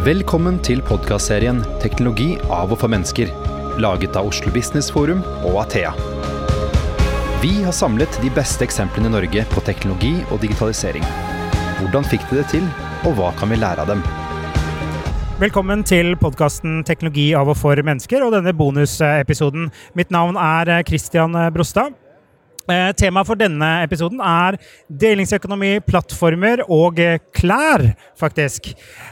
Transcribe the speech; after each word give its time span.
Velkommen 0.00 0.56
til 0.64 0.80
podkastserien 0.80 1.58
'Teknologi 1.76 2.38
av 2.48 2.70
og 2.72 2.78
for 2.80 2.88
mennesker', 2.88 3.28
laget 3.84 4.14
av 4.16 4.30
Oslo 4.30 4.48
Business 4.54 4.88
Forum 4.88 5.20
og 5.44 5.58
Athea. 5.60 5.90
Vi 7.42 7.50
har 7.60 7.76
samlet 7.76 8.16
de 8.22 8.30
beste 8.32 8.64
eksemplene 8.64 9.10
i 9.10 9.12
Norge 9.12 9.44
på 9.52 9.60
teknologi 9.60 10.14
og 10.30 10.40
digitalisering. 10.40 11.04
Hvordan 11.82 12.08
fikk 12.08 12.24
de 12.30 12.40
det 12.40 12.46
til, 12.48 12.64
og 13.04 13.12
hva 13.18 13.36
kan 13.36 13.52
vi 13.52 13.60
lære 13.60 13.84
av 13.84 13.92
dem? 13.92 14.00
Velkommen 15.38 15.84
til 15.84 16.16
podkasten 16.16 16.80
'Teknologi 16.82 17.34
av 17.36 17.52
og 17.52 17.58
for 17.60 17.76
mennesker' 17.76 18.24
og 18.24 18.32
denne 18.32 18.56
bonusepisoden. 18.56 19.70
Mitt 19.94 20.10
navn 20.10 20.36
er 20.36 20.82
Christian 20.82 21.36
Brostad. 21.52 21.99
Eh, 22.70 22.92
Temaet 22.98 23.26
for 23.26 23.38
denne 23.40 23.68
episoden 23.84 24.20
er 24.22 24.56
delingsøkonomi, 25.02 25.72
plattformer 25.86 26.62
og 26.70 27.00
klær, 27.36 27.88
faktisk. 28.20 28.70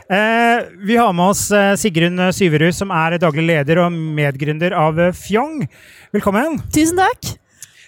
Eh, 0.09 0.69
Vi 0.87 0.97
har 0.99 1.13
med 1.17 1.33
oss 1.33 1.49
eh, 1.51 1.75
Sigrun 1.81 2.29
Syverud, 2.35 2.75
som 2.77 2.93
er 2.95 3.19
daglig 3.19 3.47
leder 3.49 3.83
og 3.85 3.93
medgründer 3.93 4.77
av 4.79 5.01
Fjong. 5.19 5.65
Velkommen. 6.15 6.61
Tusen 6.75 7.01
takk. 7.01 7.35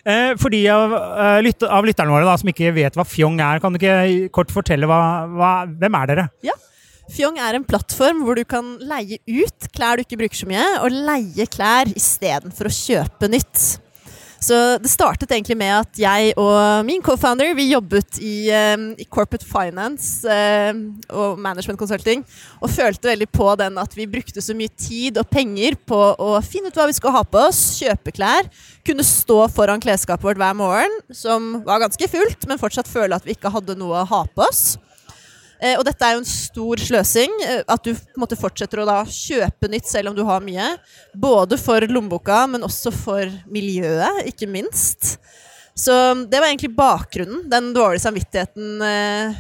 Eh, 0.05 0.33
For 0.41 0.49
de 0.53 0.63
av, 0.73 0.93
eh, 0.97 1.53
av 1.69 1.85
lytterne 1.87 2.11
våre 2.15 2.25
da, 2.27 2.37
som 2.41 2.49
ikke 2.51 2.73
vet 2.75 2.97
hva 2.99 3.05
Fjong 3.07 3.39
er, 3.45 3.61
kan 3.61 3.73
du 3.73 3.79
ikke 3.79 4.31
kort 4.33 4.51
fortelle 4.55 4.89
hva, 4.91 5.01
hva, 5.29 5.53
hvem 5.71 6.01
er 6.01 6.11
dere? 6.13 6.27
Fjong 7.11 7.39
er 7.43 7.57
en 7.59 7.65
plattform 7.67 8.21
hvor 8.23 8.39
du 8.39 8.45
kan 8.47 8.77
leie 8.87 9.19
ut 9.27 9.67
klær 9.75 9.99
du 9.99 10.05
ikke 10.05 10.19
bruker 10.21 10.39
så 10.39 10.47
mye, 10.47 10.67
og 10.85 10.95
leie 10.95 11.47
klær 11.51 11.91
istedenfor 11.91 12.71
å 12.71 12.75
kjøpe 12.75 13.31
nytt. 13.33 13.81
Så 14.41 14.57
det 14.81 14.89
startet 14.89 15.31
egentlig 15.35 15.57
med 15.61 15.73
at 15.83 15.99
jeg 16.01 16.33
og 16.41 16.87
min 16.89 17.03
co-founder 17.05 17.53
vi 17.59 17.69
jobbet 17.75 18.17
i, 18.25 18.49
eh, 18.49 18.87
i 18.97 19.05
corporate 19.05 19.45
finance 19.45 20.25
eh, 20.25 20.73
og 21.13 21.39
management 21.39 21.79
consulting, 21.79 22.25
og 22.61 22.73
følte 22.73 23.13
veldig 23.13 23.29
på 23.29 23.51
den 23.61 23.77
at 23.83 23.97
vi 23.97 24.09
brukte 24.09 24.41
så 24.41 24.57
mye 24.57 24.73
tid 24.81 25.21
og 25.21 25.29
penger 25.29 25.77
på 25.85 26.01
å 26.17 26.33
finne 26.41 26.73
ut 26.73 26.81
hva 26.81 26.89
vi 26.89 26.97
skulle 26.97 27.19
ha 27.19 27.25
på 27.29 27.45
oss, 27.51 27.61
kjøpe 27.83 28.17
klær, 28.17 28.49
kunne 28.87 29.05
stå 29.05 29.43
foran 29.53 29.83
klesskapet 29.83 30.25
vårt 30.25 30.41
hver 30.41 30.57
morgen, 30.57 31.01
som 31.13 31.59
var 31.67 31.85
ganske 31.85 32.09
fullt, 32.09 32.49
men 32.49 32.61
fortsatt 32.61 32.89
føle 32.89 33.21
at 33.21 33.29
vi 33.29 33.37
ikke 33.37 33.53
hadde 33.53 33.77
noe 33.77 34.01
å 34.01 34.09
ha 34.09 34.25
på 34.25 34.49
oss. 34.49 34.79
Eh, 35.61 35.77
og 35.77 35.85
dette 35.85 36.07
er 36.07 36.17
jo 36.17 36.23
en 36.23 36.29
stor 36.29 36.81
sløsing, 36.81 37.37
eh, 37.45 37.61
at 37.69 37.85
du 37.85 37.93
måtte 38.21 38.39
fortsetter 38.41 38.81
å 38.81 38.89
da 38.89 39.03
kjøpe 39.05 39.69
nytt 39.69 39.91
selv 39.91 40.11
om 40.11 40.17
du 40.17 40.25
har 40.25 40.41
mye. 40.45 40.73
Både 41.13 41.61
for 41.61 41.85
lommeboka, 41.85 42.47
men 42.49 42.65
også 42.65 42.93
for 42.95 43.29
miljøet, 43.53 44.25
ikke 44.33 44.49
minst. 44.49 45.19
Så 45.77 45.93
det 46.29 46.41
var 46.41 46.49
egentlig 46.49 46.75
bakgrunnen, 46.77 47.47
den 47.53 47.71
dårlige 47.77 48.05
samvittigheten 48.05 48.83
eh, 48.85 49.39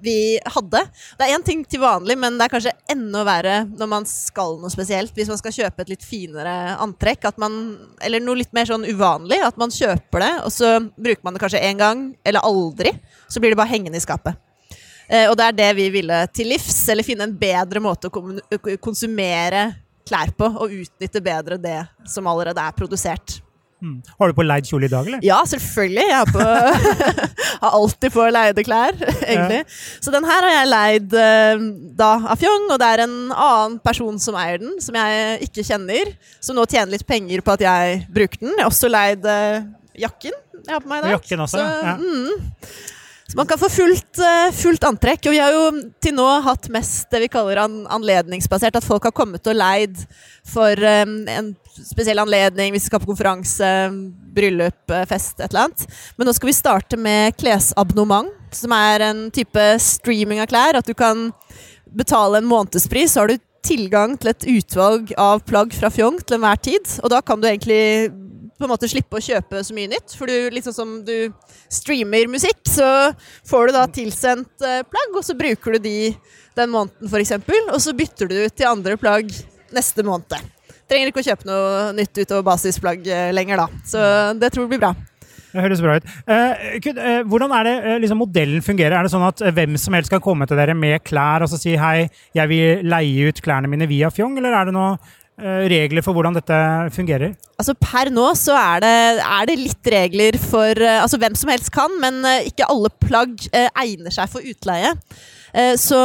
vi 0.00 0.16
hadde. 0.56 0.80
Det 1.18 1.26
er 1.26 1.34
én 1.36 1.44
ting 1.44 1.62
til 1.68 1.82
vanlig, 1.82 2.16
men 2.18 2.38
det 2.38 2.46
er 2.46 2.52
kanskje 2.54 2.74
enda 2.92 3.22
verre 3.28 3.56
når 3.68 3.90
man 3.92 4.06
skal 4.08 4.56
noe 4.60 4.72
spesielt. 4.72 5.12
Hvis 5.16 5.28
man 5.28 5.40
skal 5.40 5.54
kjøpe 5.54 5.84
et 5.84 5.92
litt 5.92 6.06
finere 6.06 6.76
antrekk, 6.80 7.28
man, 7.40 7.58
eller 8.00 8.24
noe 8.24 8.40
litt 8.40 8.54
mer 8.56 8.68
sånn 8.68 8.88
uvanlig. 8.88 9.42
At 9.44 9.60
man 9.60 9.72
kjøper 9.74 10.24
det, 10.24 10.34
og 10.46 10.54
så 10.54 10.78
bruker 10.96 11.24
man 11.26 11.36
det 11.36 11.44
kanskje 11.44 11.64
én 11.68 11.80
gang, 11.80 12.06
eller 12.24 12.46
aldri. 12.48 12.94
Så 13.28 13.42
blir 13.42 13.52
det 13.52 13.60
bare 13.60 13.72
hengende 13.74 14.00
i 14.00 14.04
skapet. 14.04 14.40
Eh, 15.10 15.26
og 15.26 15.36
det 15.38 15.50
er 15.50 15.58
det 15.58 15.70
vi 15.80 15.90
ville 15.92 16.22
til 16.34 16.52
livs, 16.52 16.80
eller 16.92 17.06
finne 17.06 17.26
en 17.26 17.36
bedre 17.36 17.82
måte 17.82 18.10
å 18.10 18.76
konsumere 18.78 19.70
klær 20.06 20.32
på, 20.38 20.46
og 20.46 20.74
utnytte 20.82 21.22
bedre 21.22 21.58
det 21.60 21.80
som 22.08 22.28
allerede 22.30 22.62
er 22.62 22.76
produsert. 22.76 23.40
Mm. 23.80 24.02
Har 24.18 24.28
du 24.28 24.36
på 24.36 24.44
leid 24.44 24.66
kjole 24.68 24.90
i 24.90 24.92
dag, 24.92 25.06
eller? 25.08 25.22
Ja, 25.24 25.38
selvfølgelig. 25.48 26.04
Jeg 26.04 26.18
har, 26.18 26.28
på, 26.28 26.40
har 27.62 27.76
alltid 27.78 28.12
på 28.12 28.26
leide 28.28 28.64
klær, 28.66 28.98
egentlig. 29.32 29.62
Så 30.04 30.12
den 30.14 30.26
her 30.28 30.46
har 30.46 30.54
jeg 30.58 30.70
leid 30.70 31.16
eh, 31.22 31.64
da 31.98 32.10
av 32.34 32.42
Fjong, 32.42 32.68
og 32.68 32.78
det 32.82 32.90
er 32.92 33.04
en 33.06 33.16
annen 33.32 33.78
person 33.82 34.20
som 34.20 34.36
eier 34.38 34.60
den, 34.62 34.76
som 34.84 34.98
jeg 35.00 35.48
ikke 35.48 35.64
kjenner, 35.72 36.12
som 36.44 36.58
nå 36.58 36.68
tjener 36.68 36.92
litt 36.94 37.08
penger 37.08 37.42
på 37.46 37.56
at 37.56 37.66
jeg 37.66 38.04
bruker 38.12 38.44
den. 38.44 38.54
Jeg 38.54 38.66
har 38.66 38.70
også 38.70 38.92
leid 38.92 39.26
eh, 39.32 39.66
jakken 40.04 40.38
jeg 40.66 40.74
har 40.74 40.82
på 40.84 40.90
meg 40.90 41.00
i 41.00 41.06
dag. 41.06 41.14
Jakken 41.16 41.44
også, 41.44 41.58
Så, 41.58 41.66
ja. 41.86 41.94
mm. 41.96 42.50
Så 43.30 43.36
man 43.36 43.46
kan 43.46 43.58
få 43.58 43.68
fullt, 43.70 44.18
eh, 44.18 44.52
fullt 44.52 44.84
antrekk. 44.84 45.26
Og 45.26 45.34
vi 45.36 45.38
har 45.38 45.52
jo 45.54 45.66
til 46.02 46.16
nå 46.16 46.26
hatt 46.42 46.66
mest 46.74 47.12
det 47.14 47.20
vi 47.22 47.28
kaller 47.30 47.60
an 47.62 47.84
anledningsbasert. 47.86 48.74
At 48.74 48.86
folk 48.86 49.04
har 49.06 49.14
kommet 49.14 49.46
og 49.46 49.54
leid 49.54 50.00
for 50.50 50.74
eh, 50.74 51.06
en 51.06 51.52
spesiell 51.70 52.18
anledning, 52.18 52.74
hvis 52.74 52.88
de 52.88 52.90
skal 52.90 53.02
på 53.04 53.12
konferanse, 53.12 53.68
bryllup, 54.34 54.82
eh, 54.90 55.06
fest, 55.06 55.36
et 55.38 55.46
eller 55.46 55.68
annet. 55.68 55.86
Men 56.18 56.26
nå 56.26 56.34
skal 56.34 56.50
vi 56.50 56.56
starte 56.58 56.98
med 56.98 57.36
klesabonnement, 57.38 58.34
som 58.50 58.74
er 58.74 59.06
en 59.12 59.22
type 59.30 59.66
streaming 59.78 60.42
av 60.42 60.50
klær. 60.50 60.80
At 60.82 60.90
du 60.90 60.96
kan 60.98 61.28
betale 61.86 62.42
en 62.42 62.50
månedspris, 62.50 63.14
så 63.14 63.22
har 63.22 63.30
du 63.30 63.38
tilgang 63.62 64.18
til 64.18 64.32
et 64.32 64.48
utvalg 64.56 65.14
av 65.20 65.44
plagg 65.46 65.70
fra 65.76 65.92
Fjong 65.94 66.18
til 66.24 66.40
enhver 66.40 66.58
tid. 66.66 66.98
Og 67.04 67.14
da 67.14 67.22
kan 67.22 67.38
du 67.38 67.46
egentlig 67.46 68.10
på 68.60 68.68
en 68.68 68.72
måte 68.74 68.90
slippe 68.90 69.18
å 69.18 69.24
kjøpe 69.24 69.62
så 69.64 69.76
mye 69.76 69.90
nytt. 69.90 70.14
For 70.18 70.30
du, 70.30 70.50
liksom 70.54 70.76
som 70.76 70.94
du 71.06 71.32
streamer 71.72 72.30
musikk, 72.30 72.60
så 72.68 73.10
får 73.48 73.70
du 73.70 73.76
da 73.78 73.86
tilsendt 73.90 74.66
eh, 74.66 74.84
plagg, 74.86 75.16
og 75.16 75.26
så 75.26 75.36
bruker 75.38 75.76
du 75.76 75.84
de 75.88 75.98
den 76.58 76.72
måneden 76.72 77.08
f.eks., 77.08 77.36
og 77.70 77.80
så 77.80 77.96
bytter 77.96 78.30
du 78.30 78.40
til 78.52 78.68
andre 78.68 78.98
plagg 79.00 79.30
neste 79.74 80.04
måned. 80.06 80.50
Trenger 80.90 81.12
ikke 81.12 81.22
å 81.22 81.28
kjøpe 81.28 81.46
noe 81.46 81.92
nytt 81.94 82.18
utover 82.18 82.44
basisplagg 82.50 83.06
eh, 83.06 83.30
lenger, 83.34 83.62
da. 83.62 83.84
Så 83.86 84.02
det 84.40 84.52
tror 84.52 84.66
jeg 84.66 84.74
blir 84.74 84.82
bra. 84.82 84.94
Det 85.50 85.62
høres 85.64 85.82
bra 85.82 85.96
ut. 85.98 86.10
Eh, 86.30 86.66
eh, 86.78 87.22
hvordan 87.26 87.54
er 87.56 87.66
det 87.66 87.94
liksom 88.04 88.20
modellen 88.22 88.62
fungerer? 88.62 88.96
Er 88.96 89.06
det 89.06 89.12
sånn 89.12 89.26
at 89.26 89.42
hvem 89.54 89.78
som 89.80 89.96
helst 89.96 90.12
kan 90.12 90.22
komme 90.22 90.46
til 90.46 90.58
dere 90.58 90.76
med 90.78 91.02
klær 91.06 91.44
og 91.44 91.50
så 91.50 91.58
si 91.58 91.74
hei, 91.78 92.06
jeg 92.36 92.50
vil 92.50 92.84
leie 92.86 93.30
ut 93.30 93.42
klærne 93.42 93.70
mine 93.70 93.88
via 93.90 94.12
Fjong, 94.14 94.38
eller 94.38 94.54
er 94.54 94.70
det 94.70 94.76
noen 94.76 94.98
eh, 94.98 95.16
regler 95.70 96.04
for 96.04 96.16
hvordan 96.16 96.36
dette 96.36 96.58
fungerer? 96.94 97.34
Altså 97.60 97.74
Per 97.78 98.10
nå 98.12 98.26
så 98.38 98.56
er 98.58 98.84
det, 98.84 98.92
er 99.24 99.48
det 99.48 99.56
litt 99.60 99.90
regler 99.94 100.38
for 100.40 100.76
eh, 100.76 101.00
Altså 101.00 101.20
hvem 101.20 101.36
som 101.38 101.50
helst 101.52 101.72
kan, 101.74 101.96
men 102.02 102.22
eh, 102.28 102.50
ikke 102.50 102.68
alle 102.70 102.92
plagg 103.02 103.36
eh, 103.52 103.68
egner 103.82 104.14
seg 104.14 104.30
for 104.32 104.44
utleie. 104.46 104.94
Eh, 105.56 105.74
så 105.80 106.00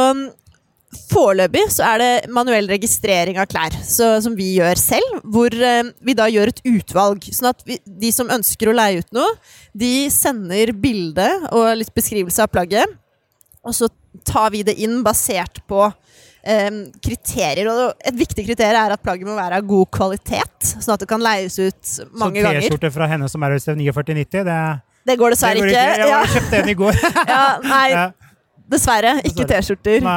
foreløpig 1.10 1.64
så 1.74 1.84
er 1.90 2.00
det 2.00 2.10
manuell 2.32 2.68
registrering 2.70 3.38
av 3.40 3.48
klær, 3.50 3.74
så, 3.84 4.16
som 4.24 4.36
vi 4.38 4.52
gjør 4.56 4.80
selv. 4.80 5.20
Hvor 5.24 5.52
eh, 5.52 5.92
vi 6.06 6.16
da 6.16 6.28
gjør 6.32 6.52
et 6.52 6.62
utvalg. 6.72 7.28
Sånn 7.34 7.50
at 7.52 7.64
vi, 7.68 7.78
de 7.84 8.12
som 8.14 8.32
ønsker 8.32 8.70
å 8.70 8.76
leie 8.76 9.02
ut 9.02 9.16
noe, 9.16 9.36
de 9.76 10.08
sender 10.12 10.72
bilde 10.76 11.28
og 11.52 11.74
litt 11.80 11.92
beskrivelse 11.96 12.44
av 12.44 12.52
plagget. 12.54 12.96
Og 13.66 13.74
så 13.74 13.90
tar 14.26 14.52
vi 14.54 14.62
det 14.66 14.76
inn 14.82 15.00
basert 15.06 15.60
på 15.68 15.84
eh, 15.88 15.94
kriterier. 17.02 17.68
Og 17.72 18.06
et 18.06 18.16
viktig 18.16 18.46
kriterium 18.46 18.80
er 18.80 18.96
at 18.96 19.02
plagget 19.02 19.28
må 19.28 19.36
være 19.38 19.60
av 19.60 19.66
god 19.66 19.90
kvalitet, 19.94 20.72
sånn 20.76 20.94
at 20.94 21.02
det 21.02 21.08
kan 21.10 21.24
leies 21.24 21.58
ut 21.58 21.96
mange 22.14 22.40
ganger. 22.42 22.62
Så 22.62 22.70
T-skjorte 22.76 22.92
fra 22.94 23.08
henne 23.10 23.30
som 23.32 23.46
er 23.46 23.56
hos 23.56 23.66
4990, 23.66 24.46
det, 24.46 24.60
Det 25.10 25.18
går 25.20 25.36
dessverre 25.36 25.58
det 25.58 25.66
går 25.66 25.74
ikke. 25.74 26.06
Jeg 26.06 26.14
har 26.14 26.32
kjøpt 26.32 26.46
kjøpte 26.46 26.62
en 26.62 26.70
i 26.70 26.78
går. 26.82 27.02
ja, 27.34 27.44
nei, 27.64 27.86
Ja, 27.92 28.06
dessverre. 28.70 29.14
Ikke 29.26 29.46
T-skjorter. 29.48 30.10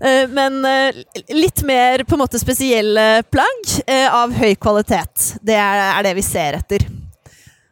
Eh, 0.00 0.28
Men 0.32 0.60
eh, 0.68 1.02
litt 1.34 1.62
mer 1.66 2.04
på 2.04 2.16
en 2.16 2.24
måte 2.24 2.40
spesielle 2.40 3.22
plagg 3.32 3.74
eh, 3.86 4.06
av 4.12 4.34
høy 4.36 4.54
kvalitet. 4.60 5.36
Det 5.42 5.56
er, 5.56 5.82
er 5.92 6.06
det 6.08 6.16
vi 6.18 6.24
ser 6.26 6.60
etter. 6.60 6.86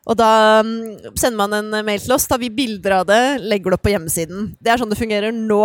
Og 0.04 0.16
da 0.20 0.60
mm, 0.64 1.14
sender 1.16 1.38
man 1.38 1.56
en 1.56 1.84
mail 1.87 2.03
til 2.03 2.12
oss, 2.12 2.26
tar 2.28 2.41
vi 2.43 2.53
bilder 2.53 2.98
av 3.00 3.06
det, 3.09 3.22
legger 3.41 3.72
det 3.72 3.78
opp 3.78 3.87
på 3.87 3.94
hjemmesiden. 3.94 4.50
Det 4.60 4.72
er 4.72 4.81
sånn 4.81 4.93
det 4.93 5.00
fungerer 5.00 5.32
nå. 5.32 5.62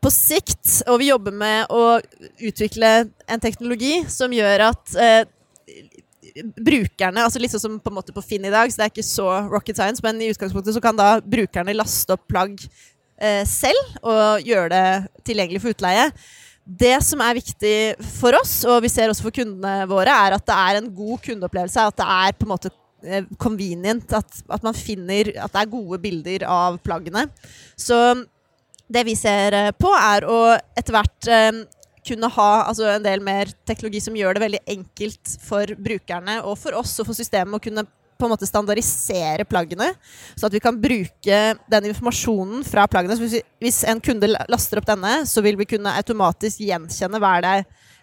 På 0.00 0.10
sikt, 0.12 0.80
og 0.88 1.00
vi 1.02 1.10
jobber 1.10 1.34
med 1.36 1.72
å 1.72 1.98
utvikle 2.40 2.92
en 3.28 3.42
teknologi 3.42 3.98
som 4.08 4.32
gjør 4.32 4.70
at 4.70 4.94
eh, 4.96 5.24
brukerne, 6.56 7.24
altså 7.24 7.42
litt 7.42 7.52
sånn 7.52 7.64
som 7.66 7.80
på 7.82 7.92
en 7.92 7.98
måte 7.98 8.14
på 8.16 8.24
Finn 8.24 8.46
i 8.48 8.52
dag, 8.52 8.70
så 8.70 8.80
det 8.80 8.86
er 8.86 8.94
ikke 8.94 9.06
så 9.06 9.28
rocket 9.50 9.76
science, 9.76 10.04
men 10.04 10.22
i 10.22 10.30
utgangspunktet 10.32 10.76
så 10.76 10.82
kan 10.84 10.96
da 10.96 11.18
brukerne 11.20 11.76
laste 11.76 12.16
opp 12.16 12.24
plagg 12.30 12.56
eh, 13.20 13.42
selv 13.48 14.00
og 14.00 14.46
gjøre 14.46 14.70
det 14.72 15.24
tilgjengelig 15.28 15.62
for 15.64 15.76
utleie. 15.76 16.08
Det 16.64 16.96
som 17.02 17.22
er 17.24 17.38
viktig 17.40 17.76
for 18.20 18.36
oss, 18.38 18.60
og 18.68 18.80
vi 18.84 18.90
ser 18.92 19.10
også 19.10 19.26
for 19.26 19.34
kundene 19.34 19.88
våre, 19.90 20.12
er 20.12 20.36
at 20.36 20.44
det 20.46 20.56
er 20.56 20.78
en 20.78 20.90
god 20.94 21.18
kundeopplevelse. 21.24 21.86
At 21.90 21.98
det 21.98 22.06
er 22.06 22.36
på 22.36 22.46
en 22.46 22.52
måte 22.52 22.70
eh, 23.02 23.26
convenient. 23.40 24.12
At, 24.14 24.42
at 24.46 24.66
man 24.66 24.76
finner 24.76 25.32
at 25.34 25.50
det 25.50 25.64
er 25.64 25.72
gode 25.72 25.98
bilder 26.04 26.44
av 26.46 26.78
plaggene. 26.84 27.26
Så 27.74 27.98
det 28.90 29.04
vi 29.06 29.14
ser 29.18 29.56
eh, 29.56 29.70
på, 29.76 29.92
er 29.94 30.26
å 30.26 30.40
etter 30.78 30.96
hvert 30.96 31.30
eh, 31.30 31.62
kunne 32.06 32.30
ha 32.34 32.50
altså 32.64 32.88
en 32.94 33.04
del 33.04 33.22
mer 33.22 33.52
teknologi 33.68 34.00
som 34.02 34.16
gjør 34.16 34.36
det 34.36 34.44
veldig 34.46 34.60
enkelt 34.74 35.34
for 35.44 35.74
brukerne 35.78 36.40
og 36.42 36.56
for 36.58 36.78
oss 36.80 36.96
og 37.02 37.10
for 37.10 37.18
systemet 37.18 37.58
å 37.58 37.62
kunne 37.62 37.86
på 38.20 38.28
en 38.28 38.34
måte 38.34 38.48
standardisere 38.48 39.46
plaggene, 39.48 39.86
så 40.36 40.48
at 40.48 40.52
vi 40.52 40.60
kan 40.60 40.76
bruke 40.76 41.38
den 41.72 41.86
informasjonen 41.88 42.66
fra 42.68 42.84
plaggene. 42.90 43.16
Så 43.16 43.40
hvis, 43.64 43.78
en 43.88 44.02
kunde 44.04 44.28
laster 44.28 44.76
opp 44.76 44.88
denne, 44.90 45.22
så 45.24 45.40
vil 45.40 45.56
vi 45.56 45.68
kunne 45.70 45.94
automatisk 45.96 46.60
gjenkjenne 46.66 47.20
hva 47.22 47.38
det 47.40 47.54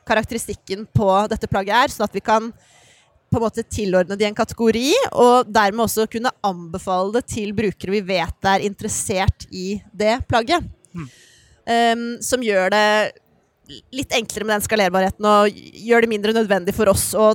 karakteristikken 0.07 0.88
på 0.95 1.12
dette 1.30 1.50
plagget 1.51 1.83
er, 1.83 1.94
sånn 1.94 2.07
at 2.07 2.18
vi 2.18 2.24
kan 2.25 2.50
på 3.28 3.38
en 3.38 3.44
måte 3.44 3.66
tilordne 3.68 4.16
det 4.18 4.25
i 4.25 4.30
en 4.30 4.40
kategori, 4.40 4.88
og 5.19 5.51
dermed 5.51 5.83
også 5.86 6.07
kunne 6.10 6.33
anbefale 6.48 7.19
det 7.19 7.28
til 7.36 7.54
brukere 7.54 7.98
vi 8.00 8.04
vet 8.16 8.50
er 8.56 8.66
interessert 8.66 9.45
i 9.51 9.81
det 9.92 10.22
plagget. 10.31 10.66
Um, 10.95 12.06
som 12.24 12.44
gjør 12.44 12.72
det 12.72 12.88
litt 13.92 14.13
enklere 14.16 14.48
med 14.48 14.56
den 14.56 14.63
skalerbarheten 14.63 15.25
og 15.28 15.57
gjør 15.84 16.06
det 16.06 16.10
mindre 16.12 16.36
nødvendig 16.38 16.75
for 16.75 16.88
oss 16.94 17.10
å 17.18 17.34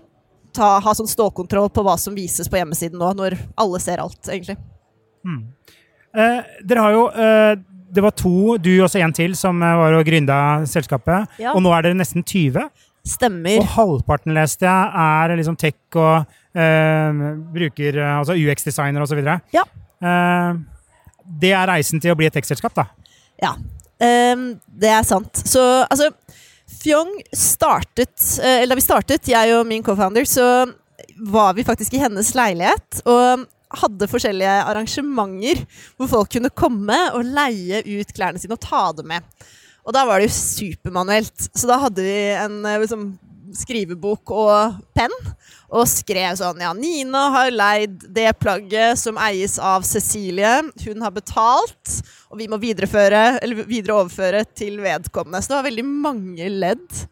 ta, 0.56 0.78
ha 0.84 0.94
sånn 0.96 1.10
stålkontroll 1.10 1.68
på 1.72 1.84
hva 1.84 1.98
som 2.00 2.16
vises 2.16 2.48
på 2.48 2.58
hjemmesiden 2.60 3.00
nå, 3.00 3.10
når 3.18 3.36
alle 3.60 3.80
ser 3.82 4.02
alt, 4.02 4.20
egentlig. 4.28 4.56
Eh, 6.12 6.40
dere 6.66 6.82
har 6.82 6.92
jo 6.92 7.04
eh, 7.14 7.52
Det 7.94 8.02
var 8.02 8.14
to, 8.18 8.56
du 8.58 8.72
og 8.82 8.96
en 8.98 9.14
til, 9.16 9.36
som 9.38 9.60
eh, 9.62 9.76
var 9.78 9.98
og 9.98 10.08
gründa 10.08 10.38
selskapet. 10.68 11.38
Ja. 11.40 11.52
Og 11.52 11.62
nå 11.64 11.72
er 11.76 11.86
dere 11.86 11.98
nesten 11.98 12.24
20. 12.24 12.66
Stemmer. 13.04 13.58
Og 13.60 13.70
halvparten, 13.74 14.34
leste 14.36 14.64
jeg, 14.64 14.90
er 15.04 15.36
liksom 15.36 15.56
tech 15.60 15.98
og 15.98 16.32
eh, 16.54 17.22
bruker 17.52 17.98
eh, 17.98 18.18
Altså 18.18 18.36
UX-designer 18.38 19.04
osv. 19.04 19.20
Ja. 19.52 19.64
Eh, 20.00 20.60
det 21.42 21.52
er 21.54 21.68
reisen 21.70 22.02
til 22.02 22.14
å 22.14 22.18
bli 22.18 22.28
et 22.28 22.36
tech-selskap, 22.36 22.74
da. 22.76 22.88
Ja, 23.42 23.56
Um, 24.02 24.56
det 24.66 24.90
er 24.90 25.04
sant. 25.06 25.44
Så 25.46 25.60
altså 25.86 26.10
Fjong 26.82 27.12
startet 27.36 28.24
eh, 28.42 28.62
Eller 28.62 28.72
da 28.72 28.78
vi 28.80 28.82
startet, 28.82 29.28
jeg 29.30 29.54
og 29.54 29.66
min 29.68 29.84
co-founder, 29.86 30.26
så 30.26 30.66
var 31.30 31.52
vi 31.54 31.62
faktisk 31.66 31.94
i 31.94 32.00
hennes 32.00 32.32
leilighet 32.34 33.02
og 33.06 33.44
hadde 33.82 34.08
forskjellige 34.10 34.54
arrangementer 34.66 35.60
hvor 35.94 36.10
folk 36.10 36.32
kunne 36.34 36.50
komme 36.56 36.96
og 37.14 37.28
leie 37.36 37.82
ut 37.84 38.10
klærne 38.16 38.40
sine 38.40 38.56
og 38.56 38.64
ta 38.64 38.82
dem 38.96 39.12
med. 39.12 39.46
Og 39.86 39.94
da 39.94 40.02
var 40.08 40.18
det 40.18 40.30
jo 40.30 40.34
supermanuelt. 40.34 41.46
Så 41.54 41.68
da 41.70 41.78
hadde 41.84 42.02
vi 42.02 42.16
en 42.32 42.58
eh, 42.66 42.80
liksom, 42.82 43.06
skrivebok 43.62 44.34
og 44.34 44.80
penn 44.96 45.14
og 45.72 45.88
skrev 45.88 46.36
sånn 46.36 46.60
Ja, 46.62 46.72
Nina 46.76 47.22
har 47.32 47.52
leid 47.54 48.04
det 48.12 48.28
plagget 48.42 49.00
som 49.00 49.18
eies 49.20 49.56
av 49.56 49.86
Cecilie. 49.88 50.50
Hun 50.84 51.04
har 51.04 51.14
betalt, 51.14 51.94
og 52.28 52.40
vi 52.42 52.48
må 52.52 52.58
videreføre, 52.60 53.38
eller 53.40 53.64
videre 53.64 54.02
overføre 54.02 54.44
til 54.52 54.78
vedkommende. 54.84 55.40
Så 55.40 55.52
det 55.54 55.58
var 55.58 55.68
veldig 55.70 55.86
mange 55.88 56.50
ledd. 56.52 57.02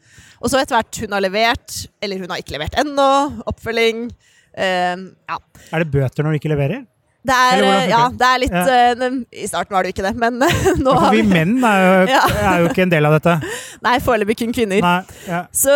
Og 0.40 0.52
så 0.52 0.60
etter 0.60 0.76
hvert 0.76 1.00
hun 1.04 1.16
har 1.16 1.24
levert, 1.24 1.80
eller 2.04 2.20
hun 2.20 2.32
har 2.32 2.42
ikke 2.42 2.56
levert 2.58 2.76
ennå, 2.80 3.10
oppfølging. 3.48 4.10
eh, 4.54 4.96
ja. 5.30 5.40
Er 5.72 5.84
det 5.84 5.92
bøter 5.92 6.24
når 6.24 6.36
du 6.36 6.40
ikke 6.40 6.52
leverer? 6.52 6.84
Det 7.20 7.36
er, 7.36 7.62
eh, 7.68 7.90
ja, 7.90 8.04
det 8.16 8.26
er 8.26 8.38
litt 8.40 8.54
Ja. 8.54 8.76
uh, 8.96 9.16
I 9.36 9.46
starten 9.48 9.74
var 9.76 9.84
det 9.84 9.90
jo 9.90 9.96
ikke 9.98 10.06
det, 10.06 10.12
men 10.16 10.38
nå 10.84 10.94
For 10.94 11.02
har 11.04 11.12
vi 11.12 11.20
vi 11.20 11.28
menn 11.28 11.52
er 11.68 11.82
jo, 11.84 11.90
Ja. 12.14 12.22
er 12.54 12.62
jo 12.62 12.70
ikke 12.70 12.84
en 12.86 12.92
del 12.94 13.08
av 13.10 13.16
dette. 13.18 13.34
Nei, 13.86 13.98
foreløpig 14.04 14.38
kun 14.40 14.54
kvinner. 14.56 14.80
Nei, 14.80 15.18
ja. 15.28 15.42
Så, 15.52 15.74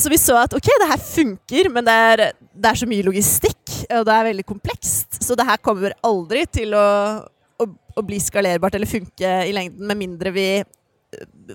så 0.00 0.12
vi 0.12 0.18
så 0.20 0.38
at 0.40 0.56
ok, 0.56 0.70
det 0.82 0.88
her 0.94 1.02
funker, 1.04 1.68
men 1.74 1.84
det 1.84 1.96
er, 2.12 2.24
det 2.56 2.70
er 2.72 2.80
så 2.80 2.88
mye 2.88 3.04
logistikk, 3.04 3.60
og 3.90 4.06
det 4.08 4.16
er 4.16 4.28
veldig 4.30 4.46
komplekst. 4.48 5.20
Så 5.20 5.36
det 5.36 5.44
her 5.48 5.60
kommer 5.60 5.92
aldri 6.06 6.46
til 6.48 6.72
å, 6.78 6.86
å, 7.60 7.68
å 7.68 8.06
bli 8.08 8.22
skalerbart 8.22 8.78
eller 8.80 8.88
funke 8.88 9.36
i 9.44 9.52
lengden, 9.56 9.84
med 9.92 10.00
mindre 10.00 10.32
vi 10.32 10.48
eh, 10.62 10.66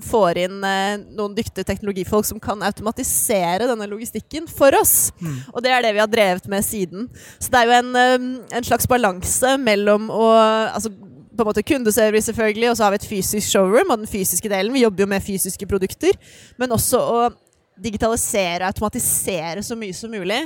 får 0.05 0.39
inn 0.45 0.63
eh, 0.63 1.03
noen 1.17 1.35
dyktige 1.35 1.65
teknologifolk 1.67 2.27
som 2.27 2.39
kan 2.41 2.63
automatisere 2.65 3.67
denne 3.69 3.87
logistikken 3.91 4.47
for 4.49 4.75
oss. 4.79 5.11
Mm. 5.19 5.37
Og 5.53 5.63
det 5.63 5.73
er 5.73 5.85
det 5.85 5.93
vi 5.97 6.03
har 6.03 6.11
drevet 6.11 6.49
med 6.51 6.65
siden. 6.65 7.07
Så 7.37 7.51
det 7.51 7.61
er 7.61 7.69
jo 7.69 7.77
en, 7.79 7.93
eh, 7.99 8.27
en 8.57 8.67
slags 8.67 8.89
balanse 8.89 9.55
mellom 9.61 10.09
å 10.13 10.27
altså, 10.71 10.93
på 11.31 11.43
en 11.43 11.47
måte 11.47 11.63
kundeservice, 11.65 12.27
selvfølgelig, 12.29 12.71
og 12.71 12.77
så 12.77 12.85
har 12.85 12.93
vi 12.93 13.01
et 13.01 13.11
fysisk 13.11 13.47
showroom 13.47 13.93
og 13.93 14.03
den 14.03 14.11
fysiske 14.11 14.49
delen. 14.51 14.73
Vi 14.75 14.83
jobber 14.83 15.05
jo 15.05 15.11
med 15.13 15.23
fysiske 15.25 15.67
produkter, 15.69 16.17
men 16.59 16.75
også 16.75 16.99
å 17.01 17.21
digitalisere 17.81 18.65
og 18.65 18.73
automatisere 18.75 19.63
så 19.65 19.77
mye 19.79 19.95
som 19.95 20.11
mulig 20.11 20.41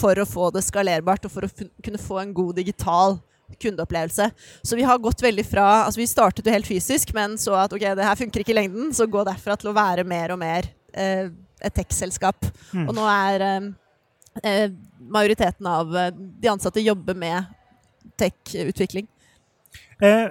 for 0.00 0.16
å 0.16 0.28
få 0.28 0.48
det 0.54 0.62
skalerbart 0.64 1.26
og 1.26 1.34
for 1.34 1.46
å 1.46 1.50
kunne 1.84 2.00
få 2.00 2.22
en 2.22 2.32
god 2.36 2.60
digital 2.62 3.18
kundeopplevelse. 3.60 4.30
Så 4.62 4.78
vi 4.78 4.86
har 4.86 5.00
gått 5.02 5.22
veldig 5.22 5.44
fra 5.48 5.66
Altså 5.84 6.00
vi 6.02 6.08
startet 6.10 6.46
jo 6.46 6.54
helt 6.54 6.68
fysisk, 6.68 7.14
men 7.16 7.36
så 7.40 7.56
at 7.60 7.72
ok, 7.72 7.84
det 7.98 8.06
her 8.06 8.18
funker 8.18 8.44
ikke 8.44 8.54
i 8.54 8.58
lengden, 8.62 8.90
så 8.96 9.08
gå 9.10 9.24
derfra 9.26 9.56
til 9.60 9.72
å 9.72 9.76
være 9.76 10.06
mer 10.08 10.34
og 10.34 10.40
mer 10.42 10.68
eh, 10.94 11.30
et 11.60 11.76
tech-selskap. 11.76 12.46
Mm. 12.72 12.86
Og 12.88 12.94
nå 12.96 13.06
er 13.10 13.46
eh, 13.46 13.70
eh, 14.44 14.66
majoriteten 15.00 15.66
av 15.66 15.96
eh, 15.96 16.12
de 16.14 16.52
ansatte 16.52 16.84
jobber 16.84 17.18
med 17.18 17.48
tech-utvikling. 18.20 19.08
Eh, 20.00 20.26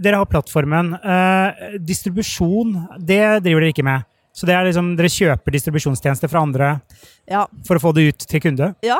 dere 0.00 0.18
har 0.20 0.30
plattformen. 0.30 0.94
Eh, 0.94 1.78
distribusjon, 1.80 2.76
det 2.98 3.22
driver 3.44 3.64
dere 3.64 3.74
ikke 3.74 3.86
med. 3.86 4.10
Så 4.34 4.48
det 4.48 4.56
er 4.56 4.66
liksom, 4.66 4.94
dere 4.98 5.12
kjøper 5.14 5.54
distribusjonstjenester 5.54 6.30
fra 6.30 6.42
andre 6.42 6.72
Ja, 7.30 7.44
for 7.66 7.78
å 7.78 7.82
få 7.84 7.92
det 7.94 8.08
ut 8.08 8.24
til 8.26 8.42
kunde? 8.42 8.72
Ja. 8.82 8.98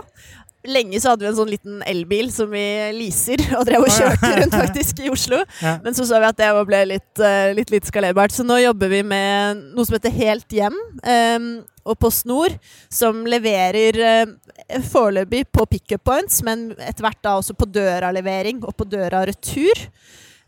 Lenge 0.64 1.00
så 1.00 1.12
hadde 1.12 1.26
vi 1.26 1.28
en 1.28 1.37
sånn 1.37 1.50
liten 1.52 1.82
elbil 1.84 2.31
som 2.32 2.49
vi 2.52 2.64
leaser, 2.96 3.43
og 3.58 3.66
drev 3.69 3.84
og 3.84 3.93
kjørte 3.93 4.32
rundt 4.40 4.56
faktisk 4.56 5.02
i 5.05 5.12
Oslo. 5.12 5.43
Ja. 5.61 5.76
Men 5.84 5.96
så 5.96 6.06
så 6.08 6.20
vi 6.22 6.31
at 6.31 6.40
det 6.40 6.50
ble 6.70 6.82
litt, 6.94 7.12
eh, 7.20 7.52
litt, 7.56 7.72
litt 7.75 7.90
skalerbart. 7.90 8.32
Så 8.32 8.46
nå 8.46 8.58
jobber 8.62 8.93
vi 8.93 9.02
med 9.06 9.62
noe 9.75 9.84
som 9.84 9.99
heter 9.99 10.14
Helt 10.14 10.52
hjem 10.55 10.76
Um, 11.05 11.46
og 11.84 11.99
PostNord, 12.00 12.55
som 12.88 13.26
leverer 13.28 13.99
eh, 14.00 14.78
foreløpig 14.88 15.43
på 15.52 15.66
pickup 15.69 16.05
points, 16.08 16.38
men 16.46 16.70
etter 16.78 17.05
hvert 17.05 17.20
da 17.25 17.34
også 17.37 17.56
på 17.58 17.69
døra-levering 17.69 18.62
og 18.64 18.72
på 18.78 18.87
døra-retur. 18.88 19.82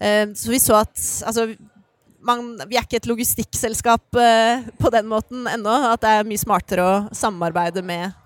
Em, 0.01 0.33
så 0.37 0.53
vi 0.53 0.61
så 0.63 0.79
at 0.81 0.95
altså, 1.29 1.51
man, 2.27 2.55
vi 2.69 2.79
er 2.79 2.87
ikke 2.87 3.01
et 3.01 3.11
logistikkselskap 3.11 4.21
eh, 4.21 4.65
på 4.81 4.93
den 4.95 5.09
måten 5.11 5.47
ennå. 5.51 5.77
At 5.93 6.05
det 6.05 6.15
er 6.15 6.29
mye 6.29 6.41
smartere 6.41 6.87
å 6.87 6.97
samarbeide 7.17 7.85
med 7.87 8.17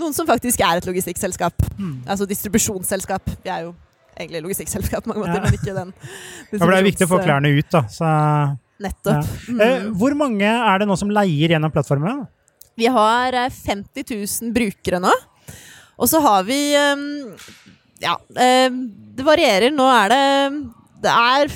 noen 0.00 0.16
som 0.16 0.28
faktisk 0.28 0.62
er 0.64 0.80
et 0.80 0.88
logistikkselskap. 0.88 1.54
Mm. 1.78 1.94
Altså 2.10 2.26
distribusjonsselskap. 2.28 3.30
Vi 3.44 3.52
er 3.52 3.68
jo 3.68 3.74
egentlig 4.16 4.42
logistikkselskap 4.48 5.04
på 5.04 5.12
mange 5.12 5.24
måter, 5.24 5.38
Ja. 5.38 5.44
men 5.46 5.56
ikke 5.56 5.76
den. 5.76 5.92
Ja, 6.50 6.58
det 6.58 6.74
det 6.74 6.84
viktig 6.90 7.06
å 7.06 7.12
få 7.14 7.22
klærne 7.24 7.52
ut, 7.56 7.70
da. 7.72 7.84
Så, 7.88 8.10
Nettopp. 8.80 9.24
Ja. 9.48 9.54
Mm. 9.54 9.94
hvor 10.00 10.14
mange 10.16 10.48
er 10.48 10.78
det 10.80 10.88
nå 10.88 10.96
som 10.96 11.10
leier 11.12 11.52
gjennom 11.54 11.72
plattformen? 11.72 12.26
Vi 12.80 12.88
har 12.88 13.36
eh, 13.36 13.50
50 13.52 14.06
000 14.08 14.54
brukere 14.56 15.00
nå. 15.04 15.12
Og 16.00 16.08
så 16.08 16.20
har 16.24 16.44
vi 16.48 16.60
eh, 16.74 16.96
Ja, 18.00 18.16
eh, 18.40 18.70
det 19.16 19.26
varierer. 19.26 19.70
Nå 19.74 19.84
er 19.92 20.08
det 20.14 20.22
Det 21.04 21.12
er 21.12 21.52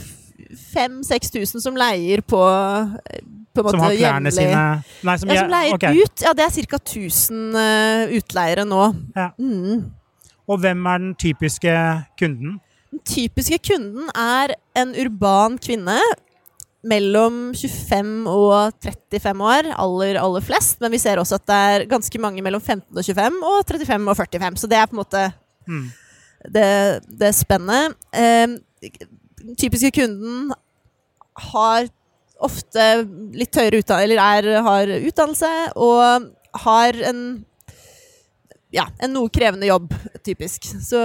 5000-6000 0.74 1.60
som 1.64 1.76
leier 1.76 2.20
på 2.26 2.40
eh, 2.44 3.22
på 3.54 3.62
en 3.62 3.66
måte 3.68 3.76
Som 3.78 3.84
har 3.86 3.94
klærne 3.96 4.30
jevnlig. 4.30 4.34
sine 4.34 4.62
Nei, 5.06 5.16
som, 5.22 5.30
Ja, 5.30 5.40
som 5.40 5.50
leier 5.54 5.74
okay. 5.78 6.02
ut. 6.02 6.24
Ja, 6.26 6.32
det 6.34 6.44
er 6.44 6.50
ca. 6.68 6.80
1000 6.82 7.56
uh, 7.56 8.14
utleiere 8.18 8.64
nå. 8.68 8.82
Ja. 9.16 9.28
Mm. 9.38 9.86
Og 10.48 10.60
hvem 10.60 10.86
er 10.90 10.98
den 11.06 11.14
typiske 11.16 11.72
kunden? 12.20 12.58
Den 12.92 13.00
typiske 13.08 13.58
kunden 13.70 14.10
er 14.14 14.54
en 14.78 14.92
urban 15.00 15.56
kvinne 15.58 15.96
mellom 16.84 17.54
25 17.56 18.26
og 18.28 18.74
35 18.84 19.40
år, 19.48 19.70
aller, 19.80 20.18
aller 20.20 20.44
flest. 20.44 20.76
Men 20.84 20.92
vi 20.92 20.98
ser 21.00 21.16
også 21.22 21.38
at 21.40 21.46
det 21.48 21.56
er 21.56 21.86
ganske 21.88 22.20
mange 22.20 22.42
mellom 22.44 22.60
15 22.60 22.84
og 22.92 23.04
25 23.06 23.38
og 23.48 23.62
35 23.70 24.10
og 24.12 24.16
45. 24.20 24.60
Så 24.60 24.68
det 24.68 24.76
er 24.82 24.86
på 24.90 24.98
en 24.98 25.02
måte 25.02 25.24
Mm. 25.66 25.86
det, 26.52 27.00
det 27.08 27.30
spennet. 27.34 27.94
Den 28.12 29.56
typiske 29.56 29.90
kunden 29.96 30.52
har 31.52 31.88
ofte 32.44 32.84
litt 33.34 33.56
høyere 33.56 33.80
utdannelse, 33.82 34.04
eller 34.06 34.22
er, 34.22 34.48
har 34.66 34.94
utdannelse, 35.00 35.52
og 35.80 36.30
har 36.64 37.00
en 37.10 37.24
ja, 38.74 38.88
en 38.98 39.12
noe 39.14 39.30
krevende 39.30 39.68
jobb, 39.68 39.92
typisk. 40.26 40.66
Så 40.82 40.98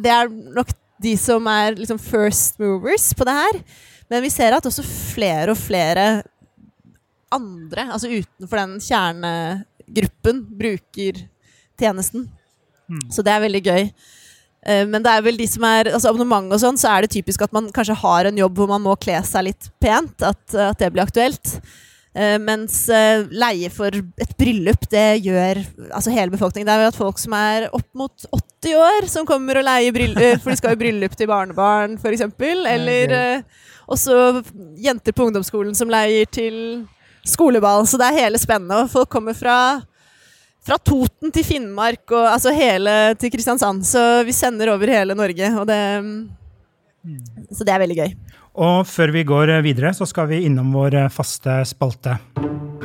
det 0.00 0.12
er 0.12 0.30
nok 0.32 0.70
de 1.02 1.14
som 1.20 1.46
er 1.50 1.76
liksom 1.78 2.00
first 2.00 2.58
movers 2.62 3.10
på 3.16 3.26
det 3.28 3.36
her. 3.36 3.60
Men 4.08 4.24
vi 4.24 4.32
ser 4.32 4.56
at 4.56 4.66
også 4.66 4.84
flere 4.86 5.52
og 5.52 5.60
flere 5.60 6.06
andre, 7.34 7.90
altså 7.92 8.08
utenfor 8.08 8.62
den 8.62 8.78
kjernegruppen, 8.80 10.40
bruker 10.58 11.20
tjenesten. 11.78 12.24
Mm. 12.88 13.04
Så 13.12 13.24
det 13.24 13.34
er 13.34 13.44
veldig 13.44 13.62
gøy. 13.66 13.90
Eh, 14.68 14.84
Men 14.86 15.04
det 15.04 15.10
er 15.14 15.24
vel 15.24 15.40
de 15.40 15.48
som 15.48 15.64
er 15.68 15.92
altså 15.94 16.12
abonnement 16.12 16.52
og 16.52 16.60
sånn, 16.62 16.78
så 16.80 16.92
er 16.92 17.06
det 17.06 17.14
typisk 17.16 17.42
at 17.46 17.54
man 17.56 17.70
kanskje 17.74 17.96
har 18.02 18.28
en 18.28 18.40
jobb 18.44 18.60
hvor 18.60 18.70
man 18.70 18.84
må 18.84 18.96
kle 19.00 19.20
seg 19.26 19.48
litt 19.48 19.70
pent. 19.82 20.16
At, 20.22 20.42
at 20.52 20.80
det 20.82 20.92
blir 20.92 21.06
aktuelt. 21.06 21.54
Eh, 22.18 22.34
mens 22.42 22.80
eh, 22.90 23.24
leie 23.30 23.68
for 23.70 23.94
et 23.94 24.32
bryllup, 24.40 24.88
det 24.90 25.20
gjør 25.22 25.60
altså 25.92 26.10
hele 26.10 26.32
befolkningen. 26.34 26.66
Det 26.66 26.74
er 26.74 26.86
jo 26.86 26.92
at 26.92 26.98
folk 26.98 27.20
som 27.22 27.36
er 27.38 27.68
opp 27.76 27.88
mot 27.98 28.28
80 28.34 28.78
år, 28.80 29.08
som 29.12 29.28
kommer 29.28 29.60
og 29.60 29.68
leier 29.68 29.94
bryllup, 29.94 30.42
for 30.42 30.50
de 30.50 30.58
skal 30.58 30.74
i 30.74 30.80
bryllup 30.80 31.14
til 31.16 31.30
barnebarn, 31.30 31.98
f.eks. 32.00 32.24
Eller 32.42 33.14
eh, 33.14 33.60
også 33.88 34.42
jenter 34.82 35.14
på 35.14 35.28
ungdomsskolen 35.28 35.76
som 35.78 35.92
leier 35.92 36.26
til 36.32 36.58
skoleball. 37.28 37.86
Så 37.86 38.00
det 38.00 38.08
er 38.08 38.24
hele 38.24 38.40
spennet. 38.40 38.74
Og 38.82 38.90
folk 38.92 39.12
kommer 39.12 39.36
fra 39.36 39.58
fra 40.68 40.78
Toten 40.84 41.32
til 41.32 41.46
Finnmark 41.46 42.12
og 42.12 42.26
altså 42.34 42.52
hele 42.54 43.14
til 43.20 43.32
Kristiansand. 43.32 43.86
Så 43.88 44.02
vi 44.28 44.34
sender 44.36 44.74
over 44.74 44.92
hele 44.92 45.16
Norge, 45.16 45.52
og 45.56 45.68
det 45.70 45.80
Så 47.54 47.64
det 47.64 47.72
er 47.72 47.80
veldig 47.80 47.96
gøy. 47.96 48.12
Og 48.58 48.82
før 48.90 49.12
vi 49.14 49.22
går 49.24 49.52
videre, 49.62 49.94
så 49.94 50.04
skal 50.08 50.28
vi 50.28 50.42
innom 50.48 50.72
vår 50.74 50.96
eh, 50.98 51.10
faste 51.14 51.60
spalte. 51.70 52.16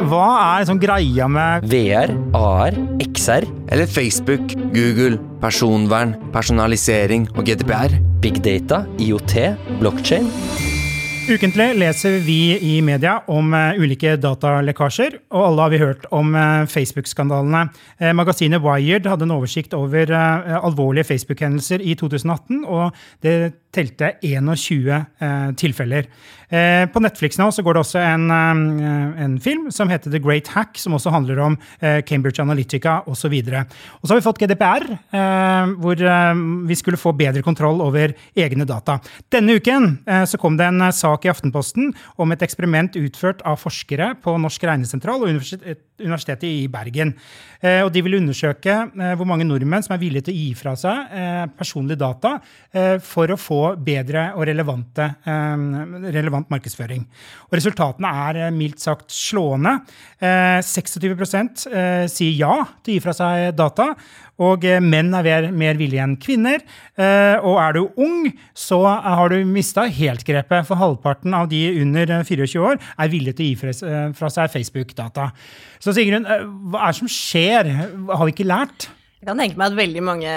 Hva 0.04 0.28
er 0.38 0.64
liksom 0.64 0.80
greia 0.82 1.28
med 1.30 1.66
VR, 1.70 2.14
AR, 2.38 2.78
XR, 3.04 3.48
Eller 3.74 3.90
Facebook, 3.90 4.54
Google, 4.74 5.18
personvern, 5.42 6.16
personalisering 6.34 7.28
og 7.36 7.46
GDPR. 7.46 8.00
big 8.24 8.40
data, 8.42 8.86
IoT, 9.00 9.58
blockchain. 9.80 10.30
Ukentlig 11.24 11.78
leser 11.80 12.18
vi 12.20 12.58
i 12.60 12.74
media 12.84 13.14
om 13.32 13.54
uh, 13.56 13.78
ulike 13.80 14.18
datalekkasjer, 14.20 15.16
og 15.32 15.46
alle 15.46 15.64
har 15.64 15.72
vi 15.72 15.80
hørt 15.80 16.04
om 16.12 16.34
uh, 16.36 16.66
Facebook-skandalene. 16.68 17.62
Uh, 18.02 18.10
magasinet 18.12 18.60
Wired 18.60 19.08
hadde 19.08 19.24
en 19.24 19.32
oversikt 19.38 19.72
over 19.78 20.12
alvorlige 20.12 21.08
Facebook-hendelser 21.14 21.80
i 21.80 21.96
2018, 21.96 22.66
og 22.68 22.92
det 23.24 23.54
telte 23.74 24.14
21 24.22 25.56
tilfeller. 25.60 26.08
på 26.94 27.02
Netflix 27.02 27.40
nå 27.40 27.48
så 27.50 27.64
går 27.66 27.74
det 27.74 27.82
også 27.82 27.98
en, 27.98 28.28
en, 28.30 29.38
film 29.42 29.72
som 29.74 29.90
heter 29.90 30.12
The 30.14 30.20
Great 30.22 30.52
Hack, 30.54 30.78
som 30.78 30.94
også 30.94 31.10
handler 31.10 31.40
om 31.42 31.56
Cambridge 32.06 32.42
Analytica 32.44 33.00
osv. 33.10 33.34
Og, 33.34 33.74
og 33.98 34.06
så 34.06 34.14
har 34.14 34.20
vi 34.20 34.26
fått 34.28 34.42
GDPR, 34.44 34.86
hvor 35.82 36.04
vi 36.70 36.78
skulle 36.78 37.02
få 37.02 37.16
bedre 37.18 37.42
kontroll 37.42 37.82
over 37.82 38.14
egne 38.38 38.68
data. 38.70 39.00
Denne 39.34 39.58
uken 39.58 39.90
så 40.30 40.38
kom 40.38 40.60
det 40.60 40.70
en 40.70 40.86
sak 40.94 41.26
i 41.26 41.32
Aftenposten 41.34 41.90
om 42.22 42.36
et 42.36 42.46
eksperiment 42.46 43.00
utført 43.02 43.42
av 43.50 43.58
forskere 43.64 44.14
på 44.22 44.38
Norsk 44.42 44.70
regnesentral 44.70 45.24
og 45.24 45.34
Universitetet 45.34 46.48
i 46.48 46.68
Bergen. 46.72 47.14
Eh, 47.64 47.82
og 47.86 47.92
de 47.96 48.04
ville 48.04 48.20
undersøke 48.20 48.74
eh, 48.74 49.14
hvor 49.18 49.28
mange 49.30 49.48
nordmenn 49.48 49.86
som 49.86 49.96
er 49.96 50.02
villige 50.02 50.28
til 50.28 50.36
å 50.36 50.40
gi 50.42 50.50
fra 50.58 50.76
seg 50.80 51.14
eh, 51.16 51.46
personlige 51.58 52.02
data 52.02 52.36
for 53.04 53.30
å 53.30 53.38
få 53.38 53.62
bedre 53.80 54.30
og 54.38 54.48
relevante, 54.50 55.10
relevant 55.24 56.52
markedsføring. 56.54 57.06
Og 57.50 57.58
resultatene 57.58 58.12
er 58.28 58.56
mildt 58.56 58.84
sagt 58.84 59.14
slående. 59.14 59.80
26 60.20 61.66
sier 62.12 62.38
ja 62.38 62.54
til 62.84 62.94
å 62.94 62.98
gi 62.98 63.04
fra 63.04 63.16
seg 63.18 63.50
data. 63.58 63.92
Og 64.44 64.66
menn 64.82 65.14
er 65.14 65.50
mer, 65.54 65.78
villige 65.78 66.04
enn 66.04 66.16
kvinner. 66.22 66.64
Og 67.46 67.60
er 67.62 67.76
du 67.78 67.82
ung, 68.02 68.32
så 68.58 68.80
har 68.88 69.30
du 69.30 69.44
mista 69.48 69.86
helt 69.86 70.26
grepet. 70.26 70.66
For 70.68 70.80
halvparten 70.80 71.36
av 71.38 71.52
de 71.52 71.62
under 71.84 72.16
24 72.26 72.64
år 72.64 72.82
er 72.82 73.14
villige 73.14 73.38
til 73.40 73.46
å 73.46 73.52
gi 73.52 74.14
fra 74.18 74.32
seg 74.34 74.52
Facebook-data. 74.56 75.30
Så 75.84 75.92
Sigrun, 75.92 76.26
eh, 76.26 76.46
hva 76.72 76.86
er 76.86 76.94
det 76.94 77.02
som 77.02 77.12
skjer? 77.12 77.70
Har 78.08 78.26
vi 78.26 78.32
ikke 78.32 78.48
lært? 78.48 78.88
Jeg 79.20 79.28
kan 79.28 79.40
tenke 79.40 79.60
meg 79.60 79.72
at 79.72 79.80
veldig 79.80 80.04
mange 80.04 80.34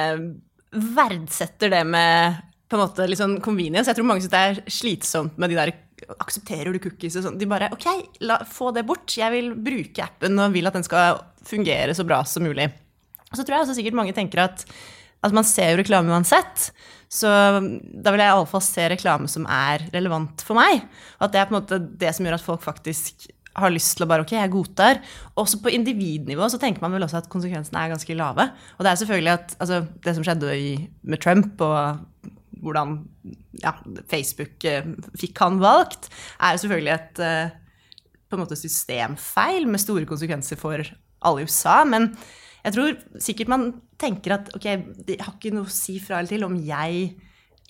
verdsetter 0.96 1.70
det 1.70 1.84
med 1.86 2.40
på 2.66 2.76
en 2.76 2.82
måte 2.82 3.06
litt 3.06 3.20
sånn 3.20 3.38
convenience. 3.44 3.90
Jeg 3.90 3.98
tror 3.98 4.08
mange 4.08 4.24
syns 4.24 4.32
det 4.32 4.42
er 4.42 4.62
slitsomt 4.78 5.36
med 5.40 5.52
de 5.52 5.60
der 5.60 5.74
Aksepterer 6.20 6.74
du 6.74 6.78
cookies 6.82 7.14
og 7.16 7.24
sånn? 7.24 7.38
De 7.40 7.46
bare 7.48 7.70
OK, 7.72 7.86
la, 8.28 8.36
få 8.44 8.68
det 8.76 8.82
bort. 8.86 9.14
Jeg 9.16 9.32
vil 9.32 9.54
bruke 9.56 10.04
appen 10.04 10.36
og 10.42 10.52
vil 10.52 10.68
at 10.68 10.76
den 10.76 10.84
skal 10.84 11.22
fungere 11.46 11.94
så 11.96 12.04
bra 12.04 12.18
som 12.28 12.44
mulig. 12.44 12.66
Og 13.30 13.38
så 13.38 13.46
tror 13.46 13.56
jeg 13.56 13.64
også 13.64 13.76
sikkert 13.78 13.96
mange 13.96 14.12
tenker 14.14 14.42
at, 14.44 14.66
at 15.24 15.34
man 15.34 15.46
ser 15.48 15.72
jo 15.72 15.80
reklame 15.80 16.12
uansett. 16.12 16.68
Så 17.08 17.30
da 17.30 18.12
vil 18.12 18.22
jeg 18.22 18.28
iallfall 18.28 18.64
se 18.66 18.84
reklame 18.92 19.30
som 19.30 19.48
er 19.48 19.86
relevant 19.94 20.44
for 20.44 20.58
meg. 20.58 20.84
Og 21.16 21.26
at 21.26 21.34
det 21.34 21.40
er 21.40 21.48
på 21.48 21.56
en 21.56 21.60
måte 21.62 21.80
det 21.80 22.12
som 22.12 22.28
gjør 22.28 22.36
at 22.38 22.46
folk 22.46 22.64
faktisk 22.66 23.30
har 23.56 23.72
lyst 23.72 23.94
til 23.96 24.04
å 24.04 24.10
bare 24.10 24.24
ok, 24.26 24.34
jeg 24.36 24.52
godtar. 24.52 25.00
Også 25.40 25.62
på 25.64 25.72
individnivå 25.72 26.48
så 26.52 26.60
tenker 26.60 26.84
man 26.84 26.92
vel 26.92 27.06
også 27.06 27.22
at 27.22 27.30
konsekvensene 27.32 27.80
er 27.80 27.94
ganske 27.94 28.18
lave. 28.18 28.50
Og 28.76 28.84
det 28.84 28.92
er 28.92 29.00
selvfølgelig 29.00 29.32
at 29.32 29.56
altså, 29.56 29.80
det 30.04 30.16
som 30.16 30.26
skjedde 30.26 30.58
i, 30.60 30.72
med 31.08 31.22
Trump, 31.24 31.64
og 31.64 32.36
hvordan 32.62 32.96
ja, 33.62 33.74
Facebook 34.10 34.64
eh, 34.68 34.88
fikk 35.18 35.42
han 35.44 35.60
valgt, 35.62 36.08
er 36.40 36.60
selvfølgelig 36.60 36.94
et 36.94 37.22
eh, 37.24 37.54
på 38.26 38.36
en 38.36 38.42
måte 38.42 38.58
systemfeil 38.58 39.68
med 39.70 39.82
store 39.82 40.08
konsekvenser 40.08 40.58
for 40.60 40.82
alle 41.26 41.42
i 41.42 41.46
USA. 41.46 41.82
Men 41.88 42.10
jeg 42.64 42.74
tror 42.74 42.96
sikkert 43.22 43.52
man 43.52 43.68
tenker 44.00 44.36
at 44.36 44.50
ok, 44.56 44.66
det 45.06 45.20
har 45.22 45.36
ikke 45.36 45.54
noe 45.54 45.68
å 45.68 45.72
si 45.72 46.00
fra 46.02 46.18
eller 46.18 46.34
til 46.34 46.46
om 46.48 46.56
jeg 46.58 47.14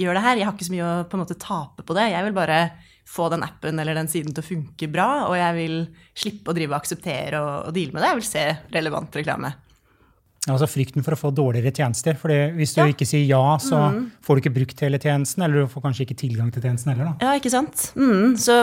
gjør 0.01 0.17
det 0.17 0.25
her. 0.25 0.41
Jeg 0.41 0.49
har 0.49 0.57
ikke 0.57 0.69
så 0.69 0.75
mye 0.75 0.89
å 0.89 1.05
på 1.09 1.19
en 1.19 1.25
måte 1.25 1.39
tape 1.41 1.85
på 1.87 1.97
det. 1.97 2.09
Jeg 2.13 2.29
vil 2.29 2.37
bare 2.37 2.61
få 3.07 3.29
den 3.31 3.45
appen 3.47 3.79
eller 3.79 3.95
den 3.95 4.11
siden 4.11 4.35
til 4.35 4.43
å 4.43 4.49
funke 4.49 4.89
bra, 4.91 5.11
og 5.29 5.37
jeg 5.39 5.55
vil 5.61 5.77
slippe 6.19 6.51
å 6.51 6.57
drive 6.57 6.75
og 6.75 6.81
akseptere 6.81 7.39
og, 7.39 7.69
og 7.69 7.77
deale 7.77 7.95
med 7.95 8.03
det. 8.03 8.11
Jeg 8.11 8.21
vil 8.21 8.29
se 8.33 8.45
relevant 8.75 9.21
reklame. 9.21 9.53
Altså 10.47 10.69
frykten 10.71 11.03
for 11.03 11.17
å 11.17 11.19
få 11.19 11.33
dårligere 11.35 11.75
tjenester. 11.75 12.15
For 12.21 12.31
hvis 12.55 12.77
du 12.77 12.83
ja. 12.85 12.89
ikke 12.93 13.09
sier 13.09 13.25
ja, 13.27 13.57
så 13.63 13.81
mm. 13.91 13.99
får 14.23 14.37
du 14.37 14.45
ikke 14.45 14.55
brukt 14.61 14.83
hele 14.85 15.01
tjenesten, 15.03 15.43
eller 15.43 15.65
du 15.65 15.73
får 15.73 15.85
kanskje 15.89 16.07
ikke 16.07 16.21
tilgang 16.21 16.53
til 16.55 16.63
tjenesten 16.63 16.93
heller. 16.93 17.11
Da. 17.11 17.27
Ja, 17.27 17.41
ikke 17.41 17.53
sant. 17.53 17.89
Mm. 17.99 18.37
Så 18.39 18.61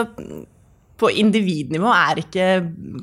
på 1.00 1.10
individnivå 1.10 1.90
er 1.92 2.22
ikke 2.22 2.48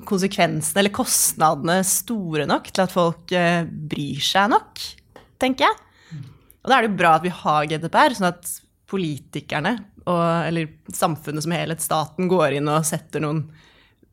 konsekvensene 0.08 0.82
eller 0.82 0.96
kostnadene 0.96 1.78
store 1.86 2.48
nok 2.50 2.72
til 2.72 2.86
at 2.86 2.94
folk 2.94 3.34
uh, 3.36 3.62
bryr 3.68 4.22
seg 4.26 4.52
nok, 4.56 4.84
tenker 5.42 5.68
jeg. 5.68 5.80
Og 6.62 6.70
da 6.70 6.78
er 6.78 6.86
det 6.86 6.92
jo 6.92 7.00
bra 7.02 7.16
at 7.18 7.26
vi 7.26 7.34
har 7.34 7.70
GDPR, 7.70 8.16
sånn 8.18 8.30
at 8.30 8.50
politikerne 8.92 9.76
og, 10.06 10.22
eller 10.48 10.72
samfunnet 10.94 11.46
som 11.46 11.54
helhet, 11.56 11.84
staten, 11.84 12.30
går 12.32 12.58
inn 12.58 12.70
og 12.72 12.86
setter 12.88 13.24
noen 13.24 13.46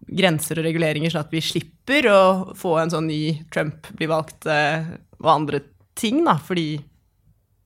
grenser 0.09 0.61
og 0.61 0.67
reguleringer, 0.69 1.13
sånn 1.13 1.27
at 1.27 1.35
vi 1.35 1.43
slipper 1.45 1.78
å 1.89 2.55
få 2.59 2.77
en 2.83 2.93
sånn 2.93 3.09
ny 3.11 3.23
Trump 3.53 3.89
bli 3.99 4.09
valgt 4.11 4.47
eh, 4.51 4.87
og 5.23 5.31
andre 5.33 5.63
ting, 5.99 6.21
da, 6.27 6.37
fordi 6.39 6.79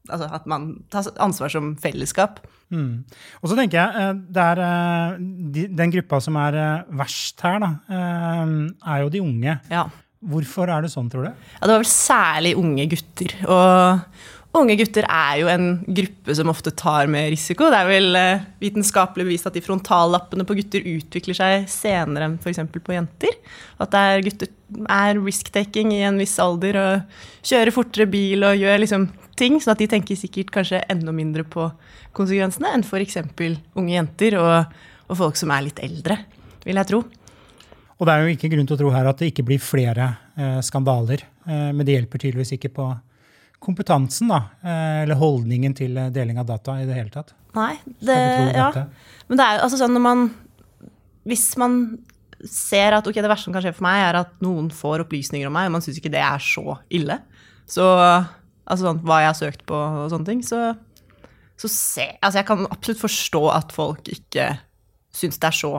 altså, 0.09 0.29
at 0.33 0.47
man 0.49 0.71
tar 0.93 1.11
ansvar 1.23 1.53
som 1.53 1.75
fellesskap. 1.81 2.41
Mm. 2.73 3.03
Og 3.43 3.51
så 3.51 3.59
tenker 3.59 3.81
jeg 3.81 4.01
eh, 4.01 4.13
det 4.33 4.45
er, 4.55 4.61
eh, 4.65 5.67
Den 5.77 5.93
gruppa 5.93 6.23
som 6.25 6.39
er 6.41 6.57
verst 7.03 7.43
her, 7.45 7.59
da, 7.63 7.73
er 7.93 9.03
jo 9.05 9.13
de 9.13 9.25
unge. 9.25 9.59
Ja. 9.73 9.89
Hvorfor 10.23 10.71
er 10.71 10.85
det 10.85 10.93
sånn, 10.93 11.11
tror 11.11 11.27
du? 11.27 11.33
Ja, 11.59 11.67
det 11.67 11.75
var 11.75 11.83
vel 11.83 11.91
særlig 11.91 12.55
unge 12.61 12.87
gutter. 12.93 13.35
Og 13.51 14.42
Unge 14.53 14.75
gutter 14.77 15.07
er 15.09 15.37
jo 15.41 15.47
en 15.49 15.69
gruppe 15.97 16.35
som 16.37 16.51
ofte 16.53 16.75
tar 16.77 17.09
mer 17.09 17.31
risiko. 17.33 17.71
Det 17.73 17.79
er 17.79 17.89
vel 17.89 18.17
eh, 18.21 18.43
vitenskapelig 18.61 19.25
bevist 19.25 19.47
at 19.49 19.55
de 19.57 19.63
frontallappene 19.65 20.45
på 20.45 20.57
gutter 20.59 20.85
utvikler 20.91 21.37
seg 21.39 21.69
senere 21.73 22.27
enn 22.29 22.35
f.eks. 22.37 22.61
på 22.77 22.93
jenter. 22.93 23.39
At 23.81 23.97
er 23.97 24.21
gutter 24.27 24.51
er 24.93 25.17
risk-taking 25.17 25.95
i 25.97 26.03
en 26.05 26.21
viss 26.21 26.37
alder 26.43 26.77
og 26.81 27.23
kjører 27.49 27.73
fortere 27.73 28.07
bil 28.13 28.45
og 28.45 28.61
gjør 28.61 28.83
liksom 28.83 29.07
ting, 29.41 29.57
sånn 29.57 29.73
at 29.73 29.81
de 29.81 29.89
tenker 29.89 30.21
sikkert 30.21 30.53
kanskje 30.53 30.83
enda 30.93 31.15
mindre 31.17 31.47
på 31.49 31.71
konsekvensene 32.17 32.75
enn 32.77 32.85
f.eks. 32.85 33.23
unge 33.73 33.95
jenter 33.95 34.37
og, 34.37 34.75
og 35.09 35.21
folk 35.23 35.41
som 35.41 35.55
er 35.57 35.65
litt 35.65 35.81
eldre, 35.81 36.19
vil 36.67 36.77
jeg 36.77 36.91
tro. 36.91 37.01
Og 37.97 38.09
det 38.09 38.13
er 38.13 38.27
jo 38.27 38.37
ikke 38.37 38.53
grunn 38.53 38.69
til 38.69 38.77
å 38.77 38.83
tro 38.83 38.93
her 38.93 39.09
at 39.09 39.23
det 39.23 39.31
ikke 39.33 39.47
blir 39.49 39.65
flere 39.65 40.11
eh, 40.37 40.61
skandaler, 40.65 41.25
eh, 41.47 41.71
men 41.73 41.87
det 41.87 41.97
hjelper 41.97 42.21
tydeligvis 42.21 42.57
ikke 42.59 42.73
på 42.77 42.91
kompetansen, 43.63 44.31
da, 44.33 44.41
eh, 44.63 45.03
eller 45.05 45.19
holdningen 45.21 45.75
til 45.79 45.97
eh, 45.99 46.11
deling 46.15 46.41
av 46.43 46.49
data 46.49 46.77
i 46.83 46.87
det 46.89 46.97
hele 46.99 47.13
tatt. 47.15 47.35
Nei, 47.57 47.75
det, 48.01 48.19
ja. 48.57 48.71
Men 49.29 49.39
det 49.39 49.47
er 49.47 49.59
jo 49.59 49.67
altså 49.67 49.79
sånn 49.83 49.93
når 49.93 50.03
man 50.07 50.23
Hvis 51.29 51.51
man 51.61 51.75
ser 52.49 52.97
at 52.97 53.07
ok, 53.07 53.19
det 53.21 53.29
verste 53.31 53.47
som 53.47 53.55
kan 53.55 53.63
skje 53.63 53.75
for 53.77 53.87
meg, 53.87 54.01
er 54.03 54.19
at 54.25 54.33
noen 54.43 54.73
får 54.75 55.05
opplysninger 55.05 55.47
om 55.47 55.55
meg, 55.55 55.69
og 55.69 55.77
man 55.77 55.85
syns 55.85 56.01
ikke 56.01 56.11
det 56.11 56.25
er 56.25 56.43
så 56.43 56.75
ille, 56.91 57.21
så 57.71 57.85
altså 58.67 58.89
sånn, 58.89 59.03
hva 59.07 59.21
jeg 59.23 59.31
har 59.31 59.39
søkt 59.39 59.63
på 59.69 59.79
og 59.79 60.11
sånne 60.11 60.27
ting, 60.27 60.43
så, 60.43 60.73
så 61.61 61.71
se, 61.71 62.09
altså 62.19 62.41
jeg 62.41 62.49
kan 62.49 62.67
absolutt 62.67 63.05
forstå 63.05 63.43
at 63.55 63.75
folk 63.77 64.11
ikke 64.11 64.49
syns 65.15 65.39
det 65.39 65.51
er 65.51 65.59
så 65.61 65.73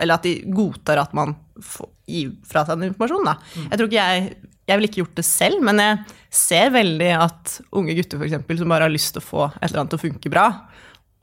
Eller 0.00 0.16
at 0.16 0.24
de 0.24 0.34
godtar 0.56 0.98
at 1.02 1.12
man 1.16 1.34
får, 1.60 1.88
gir 2.08 2.30
fra 2.48 2.62
seg 2.64 2.78
den 2.78 2.90
informasjonen. 2.90 3.26
Da. 3.28 3.34
Mm. 3.36 3.66
Jeg 3.66 3.78
tror 3.78 3.88
ikke 3.90 4.04
jeg 4.06 4.49
jeg 4.70 4.78
ville 4.78 4.90
ikke 4.90 5.02
gjort 5.02 5.18
det 5.18 5.26
selv, 5.26 5.62
men 5.66 5.82
jeg 5.82 6.18
ser 6.40 6.70
veldig 6.74 7.10
at 7.18 7.56
unge 7.76 7.96
gutter 7.98 8.20
for 8.20 8.28
eksempel, 8.28 8.60
som 8.60 8.70
bare 8.70 8.86
har 8.86 8.94
lyst 8.94 9.14
til 9.16 9.22
å 9.22 9.26
få 9.26 9.48
et 9.50 9.66
eller 9.68 9.82
annet 9.82 9.94
til 9.96 10.00
å 10.00 10.04
funke 10.04 10.32
bra, 10.32 10.46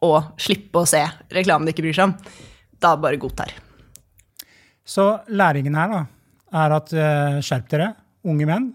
og 0.05 0.33
slippe 0.41 0.83
å 0.83 0.89
se 0.89 1.01
reklame 1.33 1.65
de 1.65 1.73
ikke 1.73 1.85
bryr 1.87 1.97
seg 1.97 2.11
om, 2.11 2.17
da 2.83 2.93
bare 2.99 3.19
godtar. 3.21 3.55
Så 4.87 5.07
læringen 5.27 5.75
her 5.79 5.89
da, 5.91 6.03
er 6.63 6.75
at 6.77 6.93
uh, 6.95 7.39
skjerp 7.43 7.71
dere, 7.71 7.89
unge 8.27 8.47
menn. 8.47 8.69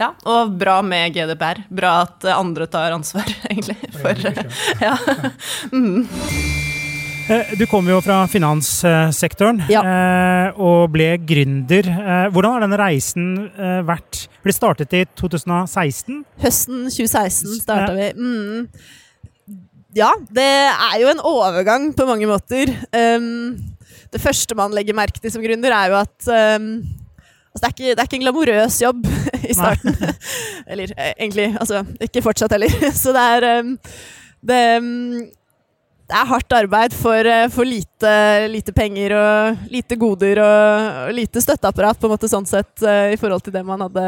Ja, 0.00 0.12
og 0.26 0.56
bra 0.58 0.80
med 0.82 1.14
GDPR. 1.14 1.62
Bra 1.70 1.92
at 2.06 2.24
andre 2.32 2.66
tar 2.70 2.94
ansvar, 2.96 3.28
egentlig. 3.50 3.78
For, 4.00 4.18
ja. 4.86 4.96
mm. 5.70 6.51
Eh, 7.30 7.52
du 7.58 7.66
kom 7.70 7.86
jo 7.86 8.00
fra 8.02 8.22
finanssektoren 8.30 9.62
ja. 9.70 9.82
Eh, 9.82 10.60
og 10.60 10.90
ble 10.94 11.14
gründer. 11.22 11.86
Eh, 11.86 12.26
hvordan 12.34 12.56
har 12.56 12.64
denne 12.64 12.80
reisen 12.80 13.28
vært? 13.86 14.24
Ble 14.42 14.54
startet 14.54 14.96
i 14.96 15.04
2016? 15.18 16.22
Høsten 16.42 16.88
2016 16.88 17.60
starta 17.62 17.92
vi. 17.94 18.08
Mm. 18.18 18.66
Ja, 19.96 20.08
det 20.32 20.48
er 20.72 20.96
jo 21.02 21.10
en 21.12 21.20
overgang 21.28 21.90
på 21.96 22.06
mange 22.08 22.26
måter. 22.26 22.72
Um, 22.96 23.58
det 24.12 24.20
første 24.22 24.56
man 24.56 24.72
legger 24.72 24.96
merke 24.96 25.20
til 25.20 25.32
som 25.34 25.44
gründer, 25.44 25.74
er 25.76 25.92
jo 25.92 25.98
at 26.00 26.30
um, 26.56 26.70
altså 27.52 27.60
det, 27.60 27.66
er 27.66 27.74
ikke, 27.74 27.90
det, 27.90 27.98
er 27.98 28.08
ikke, 28.08 28.16
en 28.16 28.24
glamorøs 28.24 28.80
jobb 28.80 29.04
i 29.50 29.56
starten. 29.56 29.98
Eller 30.66 30.96
egentlig, 31.12 31.50
altså 31.60 31.84
ikke 32.00 32.24
fortsatt 32.24 32.56
heller. 32.56 32.72
Så 33.02 33.12
det 33.12 33.26
er 33.36 33.48
um, 33.60 33.76
det, 34.48 34.62
det 36.10 36.18
er 36.18 36.28
hardt 36.28 36.54
arbeid 36.56 36.94
for, 36.96 37.26
eh, 37.28 37.48
for 37.52 37.68
lite, 37.68 38.12
lite, 38.50 38.74
penger 38.76 39.14
og 39.16 39.72
lite 39.72 39.96
goder 39.96 40.40
og, 40.42 40.88
og, 41.06 41.12
lite 41.16 41.42
støtteapparat, 41.44 42.00
på 42.00 42.08
en 42.08 42.14
måte 42.14 42.30
sånn 42.30 42.48
sett, 42.48 42.74
eh, 42.82 43.14
i 43.14 43.20
forhold 43.20 43.44
til 43.46 43.54
det 43.54 43.64
man 43.66 43.84
hadde 43.86 44.06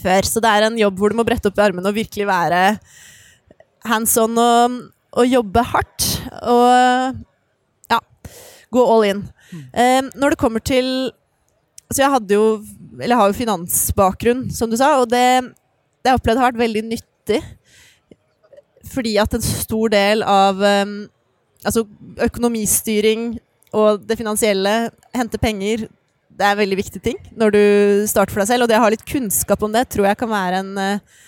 før. 0.00 0.26
Så 0.26 0.42
det 0.42 0.50
er 0.50 0.66
en 0.66 0.78
jobb 0.80 0.98
hvor 0.98 1.12
du 1.12 1.18
må 1.18 1.26
brette 1.28 1.50
opp 1.50 1.60
i 1.60 1.66
armene 1.68 1.88
og 1.90 1.96
virkelig 1.96 2.26
være 2.28 2.62
hands 3.88 4.16
on. 4.20 4.38
Og, 4.38 4.78
og 5.18 5.28
jobbe 5.28 5.64
hardt. 5.70 6.08
Og 6.44 7.20
ja, 7.90 8.00
gå 8.74 8.88
all 8.94 9.06
in. 9.08 9.22
Eh, 9.72 10.02
når 10.14 10.34
det 10.34 10.40
kommer 10.40 10.60
til 10.60 11.10
Så 11.88 12.02
jeg 12.02 12.12
hadde 12.12 12.36
jo 12.36 12.58
Eller 12.98 13.14
jeg 13.14 13.16
har 13.16 13.30
jo 13.30 13.36
finansbakgrunn, 13.38 14.42
som 14.52 14.68
du 14.68 14.76
sa, 14.76 14.90
og 15.00 15.08
det, 15.08 15.24
det 16.04 16.10
har 16.10 16.18
jeg 16.18 16.20
opplevd 16.20 16.40
har 16.42 16.50
vært 16.50 16.60
veldig 16.60 16.82
nyttig. 16.90 17.38
Fordi 18.92 19.16
at 19.20 19.34
en 19.36 19.44
stor 19.44 19.92
del 19.92 20.24
av 20.26 20.60
um, 20.62 20.98
altså 21.66 21.84
økonomistyring 22.24 23.36
og 23.76 24.04
det 24.08 24.16
finansielle, 24.16 24.74
hente 25.16 25.40
penger, 25.40 25.86
det 26.38 26.46
er 26.46 26.54
en 26.54 26.60
veldig 26.60 26.78
viktig 26.78 27.00
ting 27.02 27.18
når 27.38 27.54
du 27.54 27.62
starter 28.08 28.34
for 28.34 28.42
deg 28.42 28.52
selv. 28.52 28.64
Og 28.64 28.70
det 28.70 28.78
å 28.78 28.84
ha 28.84 28.92
litt 28.94 29.08
kunnskap 29.08 29.64
om 29.64 29.74
det 29.74 29.88
tror 29.92 30.08
jeg 30.08 30.20
kan 30.20 30.30
være 30.30 30.62
en, 30.62 30.70
eh, 30.78 31.24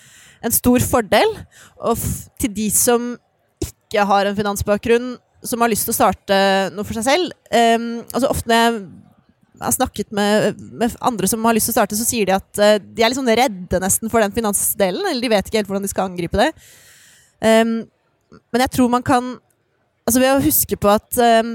en 0.46 0.54
stor 0.54 0.80
fordel. 0.86 1.34
Og 1.82 1.98
til 2.40 2.54
de 2.54 2.70
som 2.74 3.12
ikke 3.60 4.06
har 4.06 4.26
en 4.26 4.38
finansbakgrunn, 4.38 5.16
som 5.42 5.62
har 5.64 5.72
lyst 5.72 5.88
til 5.88 5.94
å 5.94 5.98
starte 5.98 6.38
noe 6.76 6.84
for 6.84 6.98
seg 6.98 7.06
selv 7.06 7.30
um, 7.48 8.02
altså 8.12 8.28
Ofte 8.28 8.50
når 8.50 8.58
jeg 8.60 8.74
har 9.62 9.72
snakket 9.72 10.10
med, 10.12 10.58
med, 10.76 10.92
andre 11.00 11.28
som 11.28 11.46
har 11.48 11.56
lyst 11.56 11.70
til 11.70 11.72
å 11.72 11.78
starte, 11.78 11.96
så 11.96 12.04
sier 12.04 12.28
de 12.28 12.34
at 12.36 12.60
uh, 12.60 12.76
de 12.80 13.02
er 13.02 13.08
litt 13.08 13.18
sånn 13.18 13.32
redde 13.40 13.80
nesten 13.80 14.12
for 14.12 14.24
den 14.24 14.32
finansdelen. 14.32 15.04
Eller 15.04 15.20
de 15.20 15.32
vet 15.32 15.48
ikke 15.48 15.60
helt 15.60 15.68
hvordan 15.68 15.84
de 15.84 15.90
skal 15.92 16.08
angripe 16.08 16.40
det. 16.40 16.48
Um, 17.40 17.76
men 18.52 18.64
jeg 18.66 18.76
tror 18.76 18.90
man 18.92 19.06
kan 19.06 19.38
Altså 20.08 20.20
ved 20.20 20.32
å 20.32 20.42
huske 20.42 20.76
på 20.80 20.88
at 20.90 21.18
um, 21.44 21.52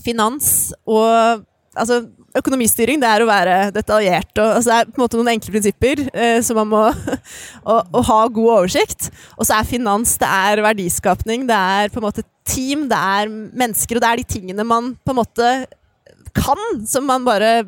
finans 0.00 0.70
og 0.88 1.42
altså, 1.76 1.98
økonomistyring 2.36 3.00
det 3.02 3.08
er 3.10 3.22
å 3.22 3.28
være 3.28 3.56
detaljert. 3.74 4.32
Og, 4.38 4.58
altså, 4.58 4.70
det 4.70 4.76
er 4.78 4.90
på 4.90 5.00
en 5.00 5.04
måte 5.04 5.20
noen 5.20 5.32
enkle 5.34 5.54
prinsipper 5.54 6.02
eh, 6.12 6.38
som 6.44 6.60
man 6.60 6.70
må 6.70 6.82
og, 7.70 7.80
og 7.92 8.00
ha 8.08 8.20
god 8.38 8.52
oversikt. 8.58 9.10
Og 9.36 9.48
så 9.48 9.58
er 9.58 9.68
finans 9.68 10.16
det 10.20 10.30
er 10.30 10.64
verdiskapning, 10.66 11.46
det 11.48 11.56
er 11.56 11.92
på 11.92 12.00
en 12.00 12.08
måte 12.08 12.26
team, 12.48 12.86
det 12.90 13.00
er 13.18 13.32
mennesker. 13.32 13.98
Og 13.98 14.04
det 14.04 14.12
er 14.12 14.22
de 14.22 14.30
tingene 14.36 14.68
man 14.68 14.94
på 15.02 15.14
en 15.14 15.20
måte 15.20 15.50
kan, 16.36 16.62
som 16.88 17.06
man 17.08 17.24
bare 17.26 17.58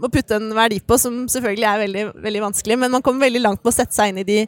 må 0.00 0.10
putte 0.12 0.36
en 0.38 0.50
verdi 0.56 0.78
på, 0.84 0.98
som 1.00 1.22
selvfølgelig 1.30 1.68
er 1.68 1.82
veldig, 1.82 2.04
veldig 2.24 2.42
vanskelig. 2.46 2.78
Men 2.82 2.94
man 2.94 3.04
kommer 3.04 3.26
veldig 3.26 3.42
langt 3.42 3.62
med 3.62 3.72
å 3.72 3.76
sette 3.76 3.96
seg 3.96 4.12
inn 4.12 4.22
i 4.22 4.26
de 4.28 4.38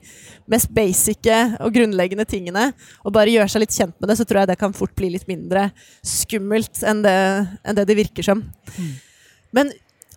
mest 0.51 0.73
basic 0.75 1.31
og 1.61 1.75
grunnleggende 1.75 2.27
tingene. 2.29 2.69
Og 3.05 3.15
bare 3.17 3.33
gjøre 3.33 3.51
seg 3.53 3.65
litt 3.65 3.77
kjent 3.77 3.97
med 3.99 4.11
det, 4.11 4.19
så 4.21 4.27
tror 4.29 4.43
jeg 4.43 4.53
det 4.53 4.61
kan 4.61 4.77
fort 4.77 4.95
bli 4.99 5.13
litt 5.15 5.27
mindre 5.31 5.69
skummelt 6.05 6.83
enn 6.87 7.03
det 7.05 7.19
enn 7.65 7.79
det, 7.79 7.87
det 7.89 7.99
virker 7.99 8.27
som. 8.27 8.43
Mm. 8.77 8.93
Men 9.55 9.73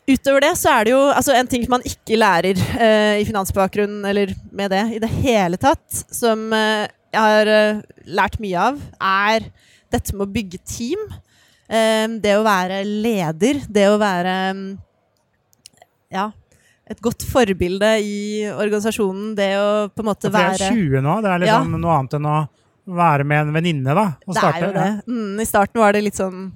utover 0.08 0.46
det 0.46 0.54
så 0.60 0.74
er 0.74 0.88
det 0.88 0.94
jo 0.94 1.02
altså 1.12 1.36
en 1.36 1.50
ting 1.52 1.66
man 1.70 1.84
ikke 1.88 2.20
lærer 2.20 2.60
eh, 2.80 3.22
i 3.22 3.28
finansbakgrunn 3.28 4.00
eller 4.08 4.34
med 4.56 4.72
det 4.74 4.84
i 4.98 5.02
det 5.04 5.12
hele 5.20 5.60
tatt, 5.62 5.86
som 6.14 6.48
eh, 6.56 6.88
jeg 7.14 7.24
har 7.24 7.52
eh, 7.52 7.82
lært 8.18 8.40
mye 8.44 8.68
av, 8.70 8.82
er 9.02 9.48
dette 9.94 10.16
med 10.16 10.28
å 10.28 10.34
bygge 10.34 10.62
team. 10.68 11.08
Eh, 11.68 12.08
det 12.24 12.36
å 12.38 12.46
være 12.48 12.82
leder, 12.88 13.64
det 13.68 13.88
å 13.92 14.00
være 14.02 14.36
ja, 16.14 16.30
et 16.88 17.02
godt 17.04 17.26
forbilde 17.28 17.90
i 18.04 18.20
organisasjonen. 18.52 19.34
Det 19.38 19.50
å 19.60 19.72
på 19.92 20.04
en 20.04 20.12
måte 20.12 20.32
være 20.32 20.56
Det 20.60 20.70
er 20.70 20.78
20 20.78 21.04
nå, 21.04 21.18
det 21.26 21.34
er 21.34 21.44
liksom 21.44 21.76
ja. 21.76 21.82
noe 21.84 21.98
annet 21.98 22.18
enn 22.20 22.30
å 22.32 22.38
være 22.98 23.26
med 23.28 23.44
en 23.44 23.58
venninne, 23.58 23.96
da? 23.98 24.06
det 24.24 24.44
er 24.48 24.62
jo 24.64 24.72
det. 24.76 24.88
Mm, 25.10 25.42
I 25.44 25.48
starten 25.48 25.84
var 25.84 25.96
det 25.96 26.06
litt 26.06 26.20
sånn 26.20 26.48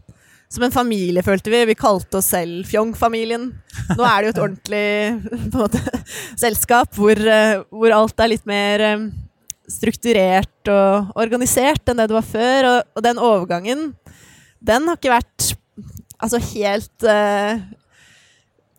som 0.51 0.65
en 0.65 0.73
familie, 0.73 1.23
følte 1.23 1.51
vi. 1.51 1.63
Vi 1.69 1.77
kalte 1.79 2.19
oss 2.19 2.31
selv 2.33 2.67
Fjong-familien. 2.67 3.47
Nå 3.95 4.03
er 4.03 4.17
det 4.19 4.29
jo 4.29 4.33
et 4.33 4.41
ordentlig 4.45 4.87
måte, 5.55 5.79
selskap 6.39 6.91
hvor, 6.97 7.15
eh, 7.15 7.61
hvor, 7.71 7.93
alt 7.95 8.19
er 8.19 8.33
litt 8.33 8.47
mer 8.49 8.83
eh, 8.83 9.05
strukturert 9.71 10.71
og 10.71 11.13
organisert 11.19 11.87
enn 11.87 12.01
det 12.01 12.09
det 12.11 12.17
var 12.17 12.27
før. 12.27 12.69
Og, 12.71 12.97
og 12.99 13.05
den 13.07 13.21
overgangen, 13.23 13.85
den 14.59 14.89
har 14.89 14.99
ikke 14.99 15.13
vært 15.13 15.53
altså 16.21 16.41
helt 16.51 17.07
uh, 17.07 17.57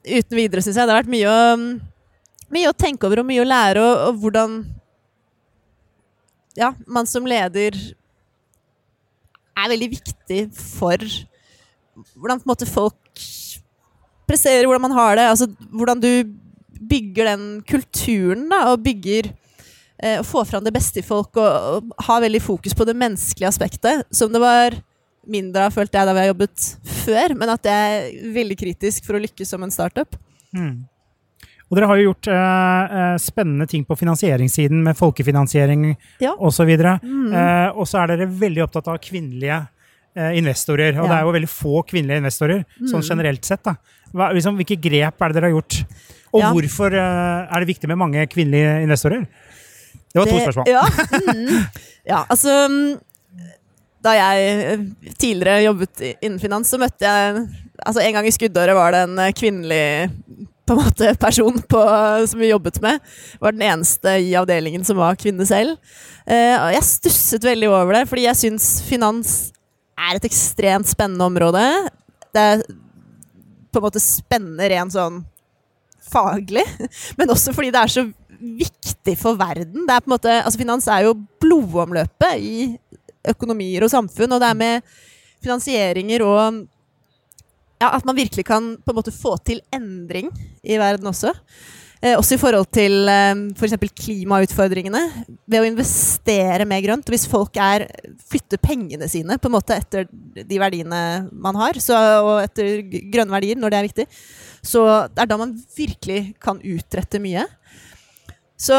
uten 0.02 0.38
videre, 0.38 0.62
syns 0.64 0.78
jeg. 0.78 0.86
Det 0.86 0.94
har 0.94 1.02
vært 1.02 1.12
mye 1.12 1.32
å, 1.32 1.56
mye 2.52 2.70
å, 2.70 2.76
tenke 2.76 3.08
over 3.08 3.22
og 3.22 3.28
mye 3.28 3.42
å 3.42 3.48
lære, 3.48 3.82
og, 3.82 4.06
og 4.08 4.22
hvordan 4.22 4.56
ja, 6.58 6.72
man 6.84 7.08
som 7.08 7.28
leder 7.28 7.76
er 9.52 9.70
veldig 9.72 9.88
viktig 9.92 10.40
for 10.56 11.00
hvordan 12.16 12.40
på 12.40 12.46
en 12.46 12.50
måte 12.50 12.68
folk 12.68 13.24
presserer, 14.28 14.66
hvordan 14.66 14.86
man 14.88 14.96
har 14.96 15.18
det. 15.18 15.28
Altså 15.28 15.48
hvordan 15.72 16.00
du 16.02 16.10
bygger 16.92 17.32
den 17.32 17.46
kulturen, 17.68 18.48
da, 18.50 18.64
og 18.72 18.82
bygger 18.84 19.30
eh, 20.02 20.18
og 20.18 20.26
får 20.26 20.48
fram 20.50 20.64
det 20.66 20.74
beste 20.74 21.00
i 21.00 21.06
folk, 21.06 21.36
og, 21.36 21.82
og 21.92 22.06
har 22.08 22.24
veldig 22.24 22.42
fokus 22.42 22.74
på 22.76 22.86
det 22.88 22.96
menneskelige 22.98 23.50
aspektet, 23.50 24.06
som 24.10 24.32
det 24.32 24.42
var 24.42 24.76
mindre 25.28 25.66
av, 25.68 25.74
følte 25.74 25.98
jeg, 25.98 26.08
da 26.08 26.14
vi 26.16 26.22
har 26.24 26.32
jobbet 26.32 26.70
før, 27.02 27.34
men 27.38 27.52
at 27.52 27.66
det 27.66 27.74
er 27.74 28.08
veldig 28.34 28.56
kritisk 28.58 29.06
for 29.06 29.18
å 29.18 29.22
lykkes 29.22 29.54
som 29.54 29.62
en 29.62 29.74
startup. 29.74 30.16
Mm. 30.56 30.88
Og 31.70 31.78
dere 31.78 31.88
har 31.88 32.00
jo 32.00 32.08
gjort 32.10 32.28
eh, 32.28 32.96
eh 33.00 33.14
spennende 33.22 33.66
ting 33.70 33.84
på 33.88 33.96
finansieringssiden, 33.96 34.82
med 34.84 34.98
folkefinansiering 34.98 35.86
ja. 36.20 36.34
osv. 36.36 36.68
Mm. 36.74 37.30
Eh, 37.32 37.68
og 37.72 37.88
så 37.88 38.02
er 38.02 38.12
dere 38.12 38.28
veldig 38.28 38.66
opptatt 38.66 38.90
av 38.92 39.00
kvinnelige 39.00 39.62
Eh, 40.12 40.34
investorer. 40.36 40.92
Og 41.00 41.06
ja. 41.06 41.08
det 41.08 41.14
er 41.16 41.24
jo 41.24 41.30
veldig 41.32 41.48
få 41.48 41.78
kvinnelige 41.88 42.20
investorer, 42.20 42.58
mm. 42.76 42.88
sånn 42.90 43.04
generelt 43.06 43.46
sett. 43.48 43.62
da. 43.64 43.78
Hva, 44.12 44.26
liksom, 44.36 44.58
hvilke 44.58 44.76
grep 44.76 45.24
er 45.24 45.32
det 45.32 45.38
dere 45.38 45.48
har 45.48 45.54
gjort? 45.54 45.78
Og 46.32 46.42
ja. 46.42 46.50
hvorfor 46.52 46.96
uh, 46.96 47.48
er 47.48 47.64
det 47.64 47.68
viktig 47.70 47.88
med 47.88 47.98
mange 48.00 48.26
kvinnelige 48.28 48.74
investorer? 48.84 49.24
Det 50.12 50.20
var 50.20 50.28
det, 50.28 50.34
to 50.34 50.42
spørsmål. 50.44 50.68
Ja, 50.68 50.82
mm, 51.16 51.64
ja, 52.12 52.20
altså 52.28 52.58
Da 54.02 54.14
jeg 54.18 54.46
eh, 54.50 54.86
tidligere 55.14 55.66
jobbet 55.68 56.02
innen 56.14 56.40
finans, 56.42 56.70
så 56.72 56.80
møtte 56.80 57.06
jeg 57.06 57.44
altså 57.82 58.02
En 58.04 58.14
gang 58.14 58.26
i 58.28 58.34
skuddåret 58.34 58.76
var 58.78 58.94
det 58.94 59.04
en 59.08 59.20
kvinnelig 59.34 59.84
på 60.66 60.76
en 60.76 60.84
måte, 60.84 61.14
person 61.26 61.58
på, 61.68 61.80
som 62.30 62.42
vi 62.42 62.52
jobbet 62.52 62.78
med. 62.82 63.00
Var 63.42 63.56
den 63.56 63.64
eneste 63.66 64.16
i 64.22 64.34
avdelingen 64.38 64.84
som 64.86 65.00
var 65.00 65.18
kvinne 65.20 65.46
selv. 65.48 65.78
Uh, 66.22 66.56
og 66.60 66.68
jeg 66.76 66.86
stusset 66.86 67.46
veldig 67.46 67.70
over 67.72 67.98
det, 67.98 68.04
fordi 68.10 68.28
jeg 68.28 68.40
syns 68.44 68.68
finans 68.86 69.34
er 69.98 70.18
et 70.18 70.28
ekstremt 70.28 70.88
spennende 70.90 71.26
område. 71.26 71.64
Det 72.32 72.46
er 72.54 72.64
på 73.72 73.80
en 73.80 73.86
måte 73.86 74.02
spennende 74.02 74.68
rent 74.70 74.94
sånn 74.94 75.22
faglig, 76.12 76.64
men 77.18 77.32
også 77.32 77.54
fordi 77.56 77.72
det 77.74 77.82
er 77.82 77.94
så 77.96 78.06
viktig 78.42 79.14
for 79.20 79.38
verden. 79.38 79.86
Det 79.86 79.94
er 79.94 80.02
på 80.02 80.10
en 80.10 80.16
måte, 80.16 80.38
altså 80.42 80.58
Finans 80.58 80.88
er 80.90 81.06
jo 81.06 81.14
blodomløpet 81.42 82.42
i 82.42 82.56
økonomier 83.28 83.84
og 83.86 83.92
samfunn, 83.92 84.32
og 84.34 84.42
det 84.42 84.48
er 84.48 84.58
med 84.58 84.94
finansieringer 85.42 86.24
og 86.26 86.62
ja, 87.82 87.90
at 87.90 88.04
man 88.06 88.18
virkelig 88.18 88.44
kan 88.46 88.74
på 88.78 88.92
en 88.92 88.98
måte 88.98 89.14
få 89.14 89.36
til 89.46 89.62
endring 89.74 90.30
i 90.62 90.78
verden 90.78 91.08
også. 91.10 91.32
Eh, 92.02 92.16
også 92.18 92.34
i 92.34 92.40
forhold 92.40 92.66
til 92.74 93.06
eh, 93.10 93.42
f.eks. 93.54 93.76
klimautfordringene. 94.02 95.02
Ved 95.46 95.60
å 95.60 95.68
investere 95.68 96.66
mer 96.66 96.82
grønt. 96.82 97.10
Hvis 97.10 97.28
folk 97.30 97.58
er, 97.62 97.86
flytter 98.30 98.58
pengene 98.62 99.06
sine 99.10 99.38
på 99.38 99.50
en 99.50 99.54
måte 99.54 99.78
etter 99.78 100.08
de 100.10 100.58
verdiene 100.58 101.02
man 101.30 101.58
har, 101.60 101.78
så, 101.82 101.98
og 102.22 102.34
etter 102.42 102.82
grønne 103.12 103.34
verdier 103.34 103.58
når 103.58 103.74
det 103.74 103.78
er 103.78 103.88
viktig, 103.88 104.08
så 104.62 104.82
det 105.10 105.24
er 105.24 105.30
da 105.30 105.38
man 105.38 105.54
virkelig 105.76 106.20
kan 106.42 106.58
utrette 106.58 107.22
mye. 107.22 107.46
Så 108.58 108.78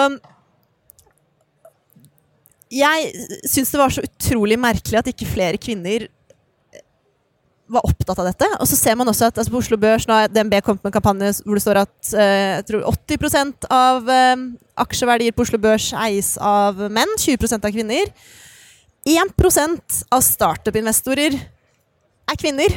jeg 2.73 3.27
syns 3.49 3.71
det 3.73 3.79
var 3.81 3.93
så 3.93 4.03
utrolig 4.05 4.57
merkelig 4.59 4.99
at 4.99 5.09
ikke 5.12 5.29
flere 5.29 5.62
kvinner 5.62 6.07
var 7.73 7.86
opptatt 7.88 8.19
av 8.19 8.27
dette. 8.27 8.47
Og 8.59 8.67
så 8.69 8.77
ser 8.77 8.97
man 8.99 9.09
også 9.09 9.29
at 9.29 9.39
altså 9.39 9.53
på 9.53 9.62
Oslo 9.62 9.79
Børs 9.81 10.05
nå 10.09 10.17
har 10.17 10.31
DNB 10.31 10.59
kommet 10.65 10.83
med 10.83 10.91
en 10.91 10.97
kampanje 10.97 11.31
hvor 11.45 11.57
det 11.57 11.63
står 11.63 11.81
at 11.86 12.13
eh, 12.19 12.49
jeg 12.59 12.65
tror 12.69 12.88
80 12.91 13.67
av 13.73 14.09
eh, 14.12 14.45
aksjeverdier 14.83 15.36
på 15.36 15.45
Oslo 15.45 15.59
Børs 15.62 15.91
eies 16.05 16.33
av 16.38 16.81
menn, 16.93 17.15
20% 17.19 17.67
av 17.67 17.75
kvinner. 17.75 18.12
1 19.03 19.33
av 20.13 20.21
startup-investorer 20.23 21.36
er 21.36 22.39
kvinner. 22.39 22.75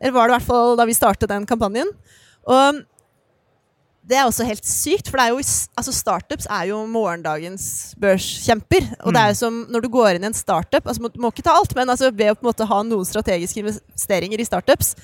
Eller 0.00 0.14
var 0.14 0.26
det 0.26 0.32
i 0.32 0.38
hvert 0.38 0.48
fall 0.48 0.78
da 0.78 0.86
vi 0.88 0.96
startet 0.96 1.30
den 1.30 1.46
kampanjen. 1.48 1.90
Og 2.48 2.80
det 4.10 4.18
er 4.18 4.26
også 4.26 4.44
helt 4.46 4.66
sykt, 4.66 5.08
for 5.10 5.22
er 5.22 5.30
jo, 5.30 5.38
altså 5.78 5.92
startups 5.94 6.48
er 6.50 6.66
jo 6.72 6.80
morgendagens 6.90 7.64
børskjemper. 8.00 8.88
Og 9.04 9.14
det 9.14 9.22
er 9.22 9.30
jo 9.30 9.36
mm. 9.36 9.40
som 9.40 9.58
når 9.70 9.84
du 9.84 9.88
går 9.92 10.16
inn 10.16 10.26
i 10.26 10.30
en 10.30 10.36
startup 10.36 10.86
altså 10.88 11.10
Du 11.14 11.20
må 11.22 11.30
ikke 11.30 11.44
ta 11.46 11.54
alt, 11.54 11.74
men 11.78 11.92
altså 11.92 12.10
ved 12.10 12.32
å 12.32 12.36
på 12.38 12.44
en 12.44 12.50
måte 12.50 12.66
ha 12.66 12.80
noen 12.86 13.06
strategiske 13.06 13.62
investeringer 13.62 14.42
i 14.42 14.48
startups, 14.48 14.94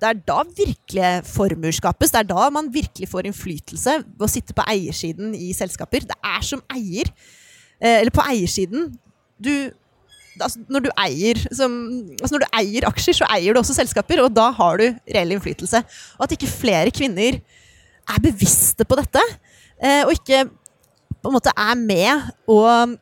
det 0.00 0.10
er 0.10 0.20
da 0.26 0.40
virkelig 0.48 1.10
formuer 1.28 1.76
skapes. 1.76 2.12
Det 2.12 2.22
er 2.22 2.28
da 2.28 2.48
man 2.52 2.70
virkelig 2.72 3.08
får 3.12 3.28
innflytelse 3.28 3.98
ved 4.02 4.26
å 4.26 4.30
sitte 4.30 4.56
på 4.56 4.64
eiersiden 4.72 5.36
i 5.36 5.52
selskaper. 5.56 6.06
Det 6.08 6.16
er 6.18 6.44
som 6.44 6.62
eier, 6.74 7.10
eh, 7.80 8.00
eller 8.00 8.12
på 8.14 8.24
eiersiden 8.24 8.90
du, 9.44 9.52
altså 10.38 10.62
når, 10.72 10.86
du 10.86 10.90
eier, 11.04 11.40
som, 11.54 11.76
altså 12.16 12.36
når 12.36 12.46
du 12.46 12.56
eier 12.60 12.88
aksjer, 12.88 13.18
så 13.20 13.28
eier 13.34 13.54
du 13.54 13.60
også 13.60 13.76
selskaper, 13.76 14.24
og 14.24 14.32
da 14.34 14.48
har 14.56 14.80
du 14.80 14.88
reell 14.88 15.36
innflytelse. 15.36 15.84
Og 16.18 16.26
at 16.26 16.36
ikke 16.36 16.50
flere 16.50 16.94
kvinner 16.94 17.42
er 18.10 18.20
bevisste 18.24 18.84
på 18.84 18.98
dette, 19.00 19.22
eh, 19.82 20.02
og 20.04 20.12
ikke 20.16 20.44
på 21.22 21.30
en 21.30 21.36
måte 21.38 21.52
er 21.56 21.74
med 21.80 22.28
og 22.52 22.98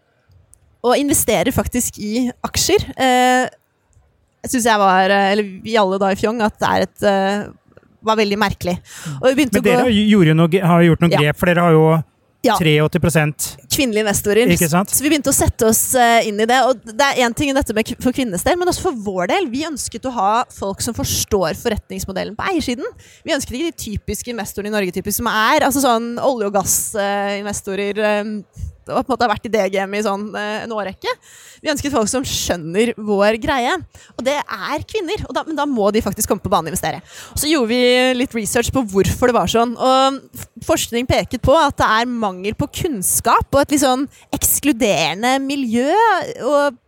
og 0.82 0.98
investerer 0.98 1.54
faktisk 1.54 2.00
i 2.02 2.24
aksjer. 2.42 2.82
Jeg 4.42 4.50
syns 4.50 4.64
jeg 4.66 4.80
var, 4.82 5.12
eh, 5.14 5.28
eller 5.30 5.50
vi 5.62 5.76
alle 5.78 5.98
da 6.02 6.08
i 6.10 6.16
Fjong, 6.18 6.40
at 6.42 6.56
det 6.58 6.70
er 6.70 6.86
et 6.88 7.04
eh, 7.06 7.44
var 8.02 8.18
veldig 8.18 8.38
merkelig. 8.42 8.74
Men 9.22 9.36
dere 9.38 9.60
gå 9.62 10.64
har 10.66 10.82
gjort 10.82 11.04
noe 11.04 11.12
Ja. 11.12 11.20
grep, 11.20 11.38
for 11.38 11.46
dere 11.46 11.62
har 11.62 11.76
jo 11.76 11.84
Ja. 12.42 12.57
83 12.59 13.68
kvinnelige 13.70 14.02
investorer. 14.02 14.50
Ikke 14.50 14.66
sant? 14.70 14.90
Så 14.90 15.05
vi 15.05 15.12
begynte 15.12 15.31
å 15.31 15.37
sette 15.37 15.68
oss 15.68 15.83
eh, 15.94 16.26
inn 16.26 16.40
i 16.42 16.46
det. 16.48 16.59
Og 16.66 16.81
det 16.90 17.07
er 17.07 17.20
én 17.22 17.37
ting 17.38 17.52
i 17.52 17.55
dette 17.55 17.74
med 17.76 17.92
for 18.02 18.14
kvinnenes 18.14 18.42
del, 18.46 18.59
men 18.59 18.70
også 18.70 18.88
for 18.88 18.98
vår 19.05 19.31
del. 19.31 19.46
Vi 19.52 19.62
ønsket 19.68 20.09
å 20.11 20.14
ha 20.16 20.33
folk 20.50 20.83
som 20.83 20.96
forstår 20.96 21.55
forretningsmodellen 21.61 22.35
på 22.38 22.48
eiersiden. 22.50 22.88
Vi 23.22 23.37
ønsket 23.37 23.59
ikke 23.59 23.70
de 23.70 23.85
typiske 23.87 24.35
investorene 24.35 24.72
i 24.72 24.74
Norge 24.74 24.96
typisk, 24.98 25.20
som 25.20 25.31
er 25.31 25.68
altså 25.68 25.85
sånn 25.85 26.16
olje- 26.18 26.50
og 26.50 26.59
gassinvestorer 26.59 28.02
eh, 28.11 28.35
og 28.88 29.03
på 29.03 29.11
en 29.11 29.12
måte 29.14 29.27
har 29.27 29.33
vært 29.33 29.49
i 29.49 29.53
gamet 29.77 30.01
i 30.01 30.05
sånn 30.07 30.27
eh, 30.38 30.64
en 30.64 30.75
årrekke. 30.75 31.14
Vi 31.62 31.71
ønsket 31.73 31.95
folk 31.95 32.11
som 32.11 32.27
skjønner 32.27 32.95
vår 32.99 33.38
greie. 33.42 33.77
Og 34.16 34.25
det 34.27 34.38
er 34.40 34.87
kvinner. 34.88 35.25
Da, 35.31 35.45
men 35.47 35.59
da 35.59 35.66
må 35.68 35.90
de 35.95 36.03
faktisk 36.05 36.33
komme 36.33 36.42
på 36.45 36.53
banen 36.53 36.71
og 36.71 36.75
investere. 36.75 37.03
Så 37.38 37.51
gjorde 37.51 37.71
vi 37.73 37.83
litt 38.18 38.37
research 38.37 38.73
på 38.75 38.85
hvorfor 38.92 39.31
det 39.31 39.38
var 39.38 39.51
sånn. 39.53 39.77
Og 39.77 40.21
forskning 40.66 41.09
peket 41.11 41.42
på 41.45 41.57
at 41.59 41.79
det 41.81 41.90
er 42.01 42.11
mangel 42.11 42.57
på 42.59 42.71
kunnskap 42.83 43.49
og 43.53 43.62
et 43.62 43.77
litt 43.77 43.85
sånn 43.85 44.09
ekskluderende 44.35 45.37
miljø. 45.42 45.90
og 46.42 46.81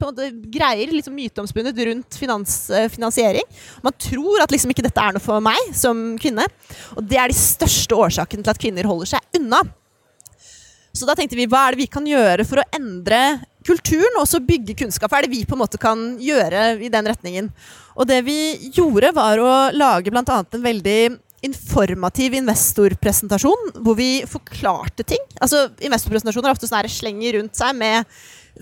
måte 0.00 0.28
greier 0.52 0.92
liksom 0.92 1.14
myteomspunnet 1.16 1.78
rundt 1.88 2.18
finans, 2.18 2.70
eh, 2.70 2.88
finansiering. 2.88 3.44
Man 3.82 3.92
tror 3.98 4.42
at 4.42 4.50
liksom 4.50 4.70
ikke 4.70 4.84
dette 4.86 5.00
er 5.00 5.12
noe 5.16 5.22
for 5.22 5.40
meg 5.40 5.74
som 5.74 6.16
kvinne. 6.18 6.46
Og 6.96 7.06
det 7.08 7.18
er 7.18 7.28
de 7.28 7.38
største 7.38 7.94
årsakene 7.96 8.44
til 8.44 8.50
at 8.50 8.60
kvinner 8.60 8.86
holder 8.86 9.16
seg 9.16 9.40
unna. 9.40 9.62
Så 10.96 11.08
da 11.08 11.16
tenkte 11.18 11.36
vi, 11.38 11.48
hva 11.50 11.66
er 11.66 11.76
det 11.76 11.84
vi 11.84 11.90
kan 11.92 12.06
gjøre 12.08 12.46
for 12.48 12.62
å 12.62 12.66
endre 12.76 13.20
kulturen 13.66 14.16
og 14.16 14.24
også 14.24 14.40
bygge 14.46 14.76
kunnskap? 14.78 15.12
Hva 15.12 15.20
er 15.20 15.26
det 15.26 15.34
vi 15.34 15.44
på 15.48 15.56
en 15.56 15.62
måte 15.62 15.80
kan 15.82 16.08
gjøre 16.22 16.78
i 16.80 16.90
den 16.92 17.10
retningen? 17.10 17.50
Og 17.96 18.08
det 18.08 18.22
vi 18.26 18.38
gjorde, 18.76 19.12
var 19.16 19.40
å 19.42 19.52
lage 19.76 20.12
bl.a. 20.12 20.24
en 20.24 20.66
veldig 20.66 21.00
informativ 21.46 22.34
investorpresentasjon, 22.38 23.76
hvor 23.84 23.96
vi 23.98 24.24
forklarte 24.28 25.04
ting. 25.06 25.20
Altså, 25.42 25.66
Investorpresentasjoner 25.84 26.50
er 26.50 26.56
ofte 26.56 26.68
sånn 26.70 26.90
slenger 26.90 27.38
rundt 27.38 27.58
seg 27.58 27.76
med 27.76 28.08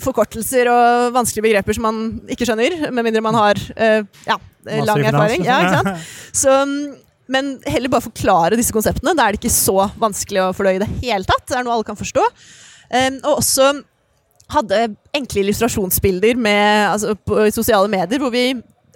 forkortelser 0.02 0.68
og 0.72 1.14
vanskelige 1.14 1.46
begreper 1.46 1.76
som 1.76 1.86
man 1.86 2.00
ikke 2.30 2.48
skjønner, 2.48 2.88
med 2.90 3.06
mindre 3.06 3.22
man 3.22 3.38
har 3.38 3.60
uh, 3.78 4.02
ja, 4.26 4.38
lang 4.82 5.04
erfaring. 5.06 5.46
Ja, 5.46 5.60
sant? 5.76 6.08
Så, 6.34 6.50
mm, 6.50 6.96
men 7.30 7.54
heller 7.68 7.92
bare 7.92 8.04
forklare 8.04 8.58
disse 8.58 8.74
konseptene. 8.74 9.14
Da 9.16 9.26
er 9.26 9.34
det 9.34 9.42
ikke 9.42 9.54
så 9.54 9.88
vanskelig 10.00 10.42
å 10.44 10.52
fordøye 10.56 10.78
i 10.78 10.84
det 10.84 10.90
hele 11.00 11.24
tatt. 11.28 11.46
Det 11.48 11.56
er 11.58 11.66
noe 11.66 11.78
alle 11.78 11.88
kan 11.88 11.98
forstå. 11.98 12.24
Um, 12.94 13.18
og 13.22 13.40
også 13.40 13.70
hadde 14.52 14.80
enkle 15.16 15.40
illustrasjonsbilder 15.40 16.36
med, 16.36 16.90
altså, 16.90 17.14
på 17.16 17.46
sosiale 17.54 17.88
medier, 17.90 18.20
hvor 18.20 18.32
vi 18.34 18.50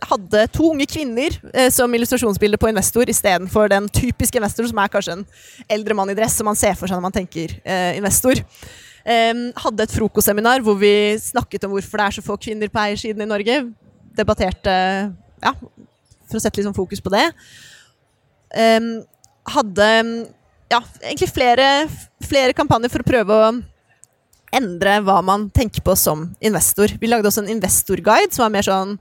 hadde 0.06 0.44
to 0.54 0.68
unge 0.70 0.86
kvinner 0.86 1.34
eh, 1.52 1.70
som 1.74 1.94
illustrasjonsbilde 1.94 2.58
på 2.60 2.68
investor 2.70 3.10
istedenfor 3.10 3.70
den 3.72 3.88
typiske 3.90 4.38
investor, 4.38 4.68
som 4.70 4.78
er 4.78 4.92
kanskje 4.92 5.16
en 5.16 5.24
eldre 5.74 5.96
mann 5.98 6.12
i 6.12 6.16
dress 6.18 6.36
som 6.38 6.46
man 6.46 6.58
ser 6.58 6.76
for 6.78 6.86
seg 6.86 6.98
når 6.98 7.06
man 7.08 7.16
tenker 7.16 7.56
eh, 7.64 7.96
investor. 7.98 8.38
Um, 9.08 9.48
hadde 9.56 9.86
et 9.86 9.94
frokostseminar 9.94 10.60
hvor 10.62 10.76
vi 10.78 10.92
snakket 11.22 11.64
om 11.64 11.72
hvorfor 11.72 11.98
det 11.98 12.06
er 12.06 12.16
så 12.18 12.24
få 12.26 12.36
kvinner 12.36 12.70
på 12.70 12.82
eiersiden 12.82 13.24
i 13.24 13.30
Norge. 13.30 13.62
Debatterte 14.18 14.74
ja, 15.42 15.54
for 16.28 16.38
å 16.38 16.42
sette 16.42 16.60
litt 16.60 16.68
sånn 16.68 16.76
fokus 16.76 17.02
på 17.02 17.12
det. 17.14 17.24
Hadde 19.48 19.88
ja, 20.68 20.82
egentlig 21.02 21.30
flere, 21.32 21.88
flere 22.24 22.56
kampanjer 22.56 22.92
for 22.92 23.04
å 23.04 23.08
prøve 23.08 23.40
å 23.40 23.50
endre 24.54 25.00
hva 25.04 25.18
man 25.24 25.48
tenker 25.52 25.84
på 25.84 25.96
som 25.98 26.28
investor. 26.40 26.94
Vi 27.00 27.10
lagde 27.10 27.28
også 27.28 27.44
en 27.44 27.56
investorguide 27.56 28.32
som 28.32 28.46
var 28.46 28.54
mer 28.54 28.64
sånn 28.64 28.94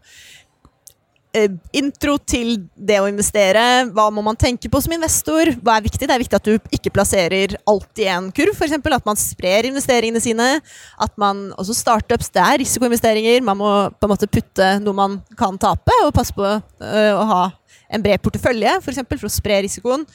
eh, 1.36 1.54
intro 1.80 2.18
til 2.20 2.58
det 2.76 3.00
å 3.00 3.08
investere. 3.08 3.64
Hva 3.96 4.10
må 4.12 4.24
man 4.26 4.40
tenke 4.40 4.72
på 4.72 4.82
som 4.84 4.96
investor? 4.96 5.54
Hva 5.64 5.78
er 5.78 5.86
viktig? 5.88 6.04
Det 6.04 6.16
er 6.16 6.24
viktig 6.24 6.40
at 6.40 6.50
du 6.50 6.76
ikke 6.76 6.94
plasserer 6.96 7.56
alt 7.68 8.04
i 8.04 8.10
én 8.12 8.32
kurv, 8.36 8.56
f.eks. 8.56 8.76
At 8.76 9.08
man 9.08 9.20
sprer 9.20 9.70
investeringene 9.70 10.24
sine. 10.24 10.50
At 11.00 11.16
man, 11.20 11.50
også 11.60 11.76
startups, 11.78 12.32
det 12.36 12.44
er 12.44 12.60
risikoinvesteringer. 12.64 13.44
Man 13.48 13.62
må 13.64 13.72
på 13.96 14.08
en 14.08 14.16
måte 14.16 14.32
putte 14.32 14.76
noe 14.84 15.00
man 15.00 15.22
kan 15.40 15.60
tape, 15.62 15.96
og 16.04 16.16
passe 16.16 16.36
på 16.36 16.48
øh, 16.48 17.14
å 17.16 17.32
ha 17.32 17.44
en 17.90 18.04
bred 18.04 18.22
portefølje, 18.24 18.78
f.eks. 18.78 18.86
For, 18.86 18.96
eksempel, 18.96 19.22
for 19.22 19.30
å 19.30 19.38
spre 19.38 19.62
risikoen. 19.66 20.06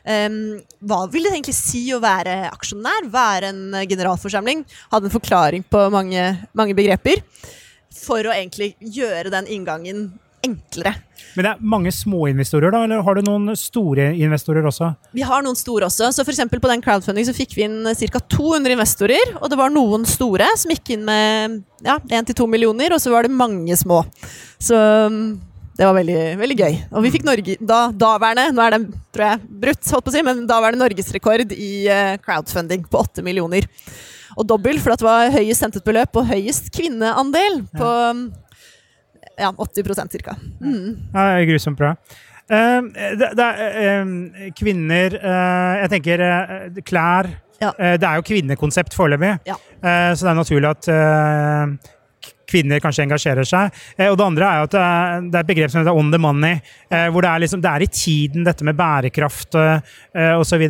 Um, 0.00 0.56
hva 0.88 1.02
vil 1.12 1.26
det 1.26 1.34
egentlig 1.34 1.56
si 1.58 1.82
å 1.92 2.00
være 2.02 2.46
aksjonær? 2.48 3.10
Være 3.12 3.52
en 3.52 3.82
generalforsamling? 3.84 4.64
Hadde 4.94 5.10
en 5.10 5.16
forklaring 5.16 5.66
på 5.68 5.84
mange, 5.92 6.24
mange 6.56 6.76
begreper. 6.78 7.22
For 8.00 8.24
å 8.24 8.34
egentlig 8.34 8.74
gjøre 8.80 9.32
den 9.34 9.50
inngangen 9.50 10.08
enklere. 10.46 10.94
Men 11.36 11.44
det 11.44 11.50
er 11.50 11.66
mange 11.72 11.92
småinvestorer, 11.94 12.72
da? 12.72 12.82
Eller 12.86 13.02
har 13.04 13.18
du 13.18 13.26
noen 13.26 13.52
store 13.58 14.08
investorer 14.18 14.64
også? 14.66 14.88
Vi 15.14 15.24
har 15.26 15.44
noen 15.44 15.58
store 15.58 15.86
også. 15.86 16.10
så 16.14 16.24
for 16.24 16.60
På 16.60 16.70
den 16.70 16.82
crowdfunding 16.82 17.26
så 17.28 17.36
fikk 17.36 17.54
vi 17.58 17.66
inn 17.68 17.84
ca. 17.84 18.20
200 18.20 18.72
investorer. 18.72 19.36
Og 19.40 19.50
det 19.50 19.58
var 19.60 19.70
noen 19.70 20.06
store 20.08 20.48
som 20.56 20.72
gikk 20.72 20.94
inn 20.96 21.04
med 21.04 21.60
ja, 21.84 21.98
1-2 22.00 22.48
millioner, 22.48 22.92
og 22.92 23.00
så 23.00 23.12
var 23.12 23.28
det 23.28 23.36
mange 23.36 23.76
små. 23.76 24.02
Så 24.58 24.80
det 25.80 25.86
var 25.88 25.96
veldig, 25.96 26.20
veldig 26.36 26.56
gøy. 26.58 26.74
Og 26.92 27.04
vi 27.06 27.10
fikk 27.14 27.22
Norge, 27.24 27.54
da, 27.64 27.78
daværende, 27.96 28.50
nå 28.52 28.64
er 28.66 28.74
det 28.74 28.80
tror 29.16 29.24
jeg, 29.24 29.40
brutt, 29.62 29.86
holdt 29.94 30.04
på 30.04 30.12
å 30.12 30.14
si, 30.14 30.22
men 30.26 30.42
daværende 30.48 30.82
norgesrekord 30.82 31.54
i 31.56 31.70
eh, 31.88 32.18
crowdfunding 32.20 32.84
på 32.90 33.00
8 33.00 33.24
millioner. 33.24 33.64
Og 34.36 34.44
dobbel, 34.44 34.76
for 34.82 34.92
det 34.92 35.06
var 35.06 35.32
høyest 35.32 35.64
hentet 35.64 35.86
beløp 35.86 36.20
og 36.20 36.28
høyest 36.28 36.68
kvinneandel 36.76 37.62
på 37.72 37.92
ja, 39.40 39.54
80 39.56 40.20
ca. 40.20 40.36
Mm. 40.60 40.98
Ja, 41.14 41.24
det 41.24 41.38
er 41.38 41.48
grusomt 41.48 41.80
bra. 41.80 41.94
Uh, 42.50 42.90
det, 43.16 43.30
det 43.38 43.46
er 43.46 44.02
uh, 44.02 44.46
kvinner 44.58 45.14
uh, 45.22 45.74
Jeg 45.84 45.90
tenker 45.92 46.22
eh, 46.26 46.80
klær 46.82 47.28
Ja. 47.62 47.70
Det 47.78 48.08
er 48.08 48.18
jo 48.18 48.24
kvinnekonsept 48.26 48.96
foreløpig, 48.96 49.34
Ja. 49.46 49.56
Så 50.16 50.24
det 50.24 50.30
er 50.30 50.38
naturlig 50.38 50.68
at 50.70 50.88
kvinner 52.50 52.82
kanskje 52.82 53.06
engasjerer 53.06 53.48
seg. 53.48 53.76
Eh, 53.96 54.08
og 54.10 54.18
det 54.18 54.26
andre 54.26 54.48
er 54.48 54.60
jo 54.60 54.68
at 54.68 54.74
det 54.76 54.82
er, 54.84 55.42
et 55.42 55.50
begrep 55.52 55.72
som 55.72 55.82
heter 55.82 56.00
on 56.02 56.10
the 56.12 56.20
money, 56.20 56.60
eh, 56.90 57.06
hvor 57.12 57.24
det 57.24 57.30
er, 57.30 57.44
liksom, 57.44 57.62
det 57.64 57.70
er 57.70 57.86
i 57.86 57.90
tiden 58.00 58.46
dette 58.46 58.66
med 58.66 58.78
bærekraft 58.78 59.58
osv. 60.40 60.66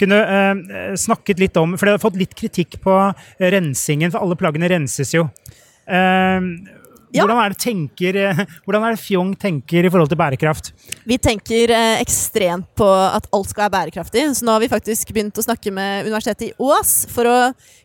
Kunne 0.00 0.20
eh, 0.20 0.94
snakket 0.98 1.40
litt 1.42 1.56
om 1.60 1.74
For 1.76 1.88
det 1.88 1.96
har 1.96 2.02
fått 2.02 2.20
litt 2.20 2.36
kritikk 2.38 2.78
på 2.84 2.98
rensingen, 3.40 4.12
for 4.12 4.24
alle 4.24 4.38
plaggene 4.38 4.70
renses 4.72 5.14
jo. 5.16 5.26
Ja. 7.12 7.26
hvordan, 7.26 7.42
er 7.44 7.54
tenker, 7.60 8.16
eh, 8.16 8.38
hvordan 8.64 8.86
er 8.86 8.94
det 8.94 9.02
Fjong 9.02 9.34
tenker 9.36 9.84
i 9.84 9.90
forhold 9.92 10.08
til 10.08 10.20
bærekraft? 10.20 10.72
Vi 11.08 11.18
tenker 11.20 11.72
eh, 11.76 12.00
ekstremt 12.00 12.70
på 12.78 12.88
at 12.88 13.28
alt 13.28 13.50
skal 13.52 13.66
være 13.66 13.74
bærekraftig. 13.76 14.24
Så 14.38 14.46
nå 14.48 14.54
har 14.56 14.62
vi 14.64 14.70
faktisk 14.72 15.12
begynt 15.12 15.36
å 15.36 15.44
snakke 15.44 15.72
med 15.74 16.08
Universitetet 16.08 16.48
i 16.48 16.54
Ås 16.62 16.94
for 17.12 17.28
å 17.28 17.36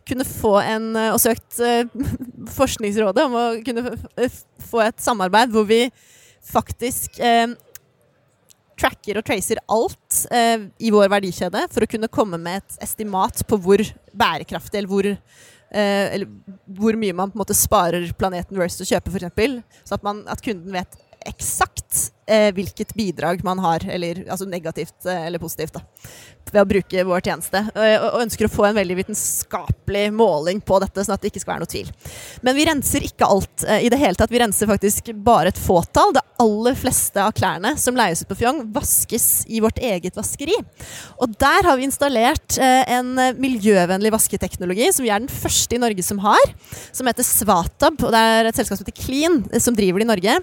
kunne 0.08 0.24
få 0.24 0.56
en 0.62 0.90
eh, 0.96 1.12
Og 1.12 1.20
søkt 1.22 1.60
eh, 1.60 1.84
Forskningsrådet 2.58 3.28
om 3.28 3.36
å 3.38 3.46
kunne 3.66 3.96
få 4.70 4.84
et 4.86 5.00
samarbeid 5.02 5.52
hvor 5.52 5.68
vi 5.68 5.84
faktisk 6.48 7.18
eh, 7.20 7.50
tracker 8.78 9.18
og 9.18 9.26
tracer 9.26 9.58
alt 9.74 10.20
i 10.78 10.92
vår 10.94 11.08
verdikjede 11.10 11.64
for 11.74 11.82
å 11.82 11.88
kunne 11.90 12.10
komme 12.14 12.38
med 12.38 12.60
et 12.60 12.76
estimat 12.86 13.40
på 13.50 13.58
hvor 13.58 13.82
bærekraftig 14.14 14.78
eller 14.78 14.92
hvor 14.92 15.08
Eh, 15.68 16.14
eller 16.14 16.28
hvor 16.78 16.96
mye 16.96 17.16
man 17.16 17.32
på 17.32 17.36
en 17.36 17.42
måte 17.42 17.56
sparer 17.56 18.06
planeten 18.18 18.56
versus 18.60 18.86
å 18.86 18.90
kjøpe, 18.94 19.12
f.eks. 19.12 19.82
Så 19.84 19.98
at, 19.98 20.06
man, 20.06 20.22
at 20.30 20.42
kunden 20.44 20.72
vet 20.72 20.96
eksakt 21.28 22.08
eh, 22.28 22.48
hvilket 22.54 22.94
bidrag 22.94 23.44
man 23.46 23.60
har, 23.64 23.84
eller 23.88 24.24
altså 24.28 24.46
negativt 24.48 25.06
eh, 25.08 25.26
eller 25.26 25.40
positivt, 25.42 25.78
da, 25.78 25.82
ved 26.52 26.62
å 26.62 26.68
bruke 26.68 27.04
vår 27.08 27.24
tjeneste. 27.24 27.62
Og, 27.74 28.06
og 28.08 28.22
ønsker 28.24 28.48
å 28.48 28.52
få 28.52 28.68
en 28.68 28.78
veldig 28.78 28.98
vitenskapelig 29.02 30.04
måling 30.16 30.62
på 30.64 30.78
dette, 30.82 31.04
sånn 31.04 31.16
at 31.16 31.24
det 31.24 31.32
ikke 31.32 31.42
skal 31.44 31.54
være 31.54 31.64
noe 31.64 31.72
tvil. 31.72 31.90
Men 32.46 32.56
vi 32.58 32.66
renser 32.68 33.08
ikke 33.08 33.28
alt 33.28 33.66
eh, 33.66 33.84
i 33.86 33.92
det 33.92 34.00
hele 34.00 34.18
tatt. 34.18 34.32
Vi 34.32 34.42
renser 34.42 34.70
faktisk 34.70 35.12
bare 35.26 35.52
et 35.52 35.60
fåtall. 35.60 36.14
Det 36.16 36.24
aller 36.42 36.78
fleste 36.78 37.22
av 37.24 37.34
klærne 37.36 37.74
som 37.80 37.96
leies 37.98 38.22
ut 38.22 38.30
på 38.30 38.38
Fjong, 38.42 38.62
vaskes 38.74 39.28
i 39.50 39.62
vårt 39.64 39.80
eget 39.82 40.16
vaskeri. 40.18 40.56
Og 41.18 41.34
der 41.40 41.66
har 41.66 41.80
vi 41.80 41.88
installert 41.88 42.58
eh, 42.62 42.84
en 42.98 43.14
miljøvennlig 43.40 44.12
vasketeknologi, 44.14 44.92
som 44.94 45.06
vi 45.06 45.12
er 45.14 45.24
den 45.24 45.32
første 45.32 45.76
i 45.76 45.82
Norge 45.82 46.04
som 46.06 46.22
har, 46.22 46.54
som 46.92 47.08
heter 47.08 47.26
Svatab. 47.26 47.98
og 47.98 48.14
Det 48.14 48.22
er 48.22 48.48
et 48.48 48.58
selskap 48.58 48.78
som 48.78 48.86
heter 48.86 48.98
Clean, 49.02 49.42
eh, 49.52 49.62
som 49.62 49.76
driver 49.76 50.02
det 50.02 50.08
i 50.08 50.12
Norge. 50.12 50.38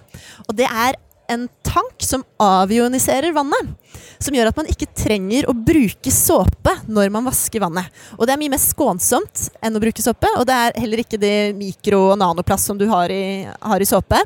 Og 0.48 0.56
det 0.58 0.70
er 0.70 1.00
en 1.32 1.48
tank 1.66 2.04
som 2.04 2.24
avioniserer 2.42 3.34
vannet. 3.36 3.74
Som 4.20 4.36
gjør 4.36 4.50
at 4.50 4.58
man 4.60 4.70
ikke 4.72 4.88
trenger 4.96 5.48
å 5.50 5.56
bruke 5.56 6.12
såpe 6.14 6.74
når 6.88 7.12
man 7.14 7.26
vasker 7.28 7.64
vannet. 7.64 7.92
Og 8.18 8.26
det 8.26 8.36
er 8.36 8.42
mye 8.42 8.54
mer 8.54 8.62
skånsomt 8.62 9.50
enn 9.64 9.76
å 9.76 9.84
bruke 9.84 10.04
såpe, 10.04 10.30
og 10.40 10.48
det 10.48 10.56
er 10.56 10.80
heller 10.84 11.04
ikke 11.04 11.20
det 11.22 11.36
mikro- 11.58 12.12
og 12.14 12.20
nanoplast 12.22 12.72
som 12.72 12.80
du 12.80 12.88
har 12.92 13.12
i, 13.12 13.46
har 13.46 13.82
i 13.82 13.90
såpe. 13.90 14.22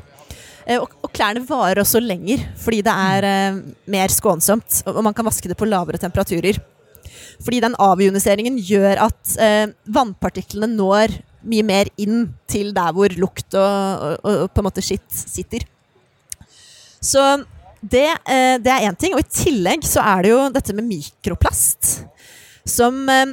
Eh, 0.66 0.78
Og, 0.78 1.10
klærne 1.10 1.42
varer 1.46 1.82
også 1.82 2.02
lenger, 2.02 2.44
fordi 2.60 2.82
det 2.86 2.92
er 2.92 3.26
eh, 3.26 3.62
mer 3.90 4.12
skånsomt. 4.14 4.84
Og 4.86 5.02
man 5.02 5.16
kan 5.16 5.26
vaske 5.26 5.50
det 5.50 5.58
på 5.58 5.68
lavere 5.68 5.98
temperaturer. 5.98 6.60
Fordi 7.40 7.60
den 7.64 7.74
avioniseringen 7.80 8.58
gjør 8.60 9.06
at 9.08 9.34
eh, 9.40 9.72
vannpartiklene 9.88 10.68
når 10.76 11.16
mye 11.40 11.64
mer 11.64 11.88
inn 11.98 12.28
til 12.50 12.74
der 12.76 12.92
hvor 12.92 13.12
lukt 13.16 13.56
og, 13.56 14.18
og, 14.20 14.42
og 14.44 14.50
på 14.52 14.60
en 14.60 14.68
måte 14.68 14.84
skitt 14.84 15.08
sitter. 15.08 15.64
Så 17.00 17.22
det, 17.80 18.06
eh, 18.28 18.56
det 18.60 18.72
er 18.74 18.88
én 18.90 18.98
ting. 19.00 19.14
Og 19.16 19.20
i 19.24 19.30
tillegg 19.44 19.84
så 19.88 20.02
er 20.04 20.22
det 20.26 20.30
jo 20.34 20.40
dette 20.52 20.74
med 20.76 20.84
mikroplast. 20.90 22.04
Som, 22.68 23.08
eh, 23.08 23.32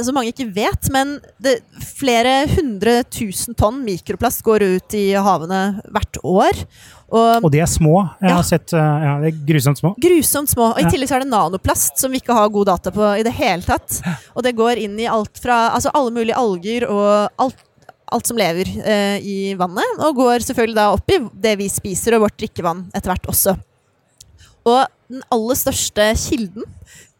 som 0.00 0.14
mange 0.14 0.30
ikke 0.32 0.46
vet, 0.54 0.86
men 0.94 1.16
det, 1.42 1.56
flere 1.98 2.46
hundre 2.54 3.00
tusen 3.10 3.56
tonn 3.58 3.82
mikroplast 3.84 4.44
går 4.46 4.62
ut 4.76 4.94
i 4.94 5.08
havene 5.18 5.80
hvert 5.90 6.20
år. 6.22 6.60
Og, 7.10 7.42
Og 7.42 7.50
de 7.50 7.58
er 7.58 7.66
små. 7.66 8.04
Jeg 8.22 8.30
Ja. 8.30 8.36
har 8.36 8.44
sett 8.46 8.72
eh, 8.72 8.78
ja, 8.78 9.16
det 9.18 9.32
er 9.34 9.38
grusomt 9.48 9.78
små. 9.80 9.96
grusomt 9.98 10.48
små. 10.48 10.68
Og 10.76 10.78
Ja. 10.80 10.86
i 10.86 10.90
tillegg 10.92 11.08
så 11.10 11.16
er 11.16 11.24
det 11.24 11.32
nanoplast, 11.32 11.98
som 11.98 12.12
vi 12.12 12.20
ikke 12.20 12.32
har 12.38 12.48
god 12.48 12.66
data 12.66 12.92
på 12.94 13.18
i 13.18 13.24
det 13.26 13.32
hele 13.34 13.62
tatt. 13.66 14.00
Og 14.36 14.44
det 14.44 14.54
går 14.54 14.78
inn 14.78 14.94
i 15.00 15.08
alt 15.10 15.36
fra 15.42 15.70
altså 15.74 15.90
alle 15.92 16.12
mulige 16.12 16.36
alger 16.38 16.86
og 16.88 17.30
alt, 17.36 17.56
alt 18.14 18.30
som 18.30 18.38
lever 18.38 18.70
eh, 18.82 19.18
i 19.22 19.38
vannet. 19.58 19.98
Og 20.04 20.18
går 20.20 20.46
selvfølgelig 20.46 20.78
da 20.78 20.88
opp 20.94 21.12
i 21.12 21.20
det 21.46 21.56
vi 21.60 21.68
spiser 21.72 22.16
og 22.16 22.26
vårt 22.26 22.38
drikkevann 22.40 22.86
etter 22.94 23.12
hvert 23.12 23.30
også. 23.32 23.56
Og 24.68 24.82
den 25.10 25.24
aller 25.32 25.58
største 25.58 26.10
kilden 26.20 26.66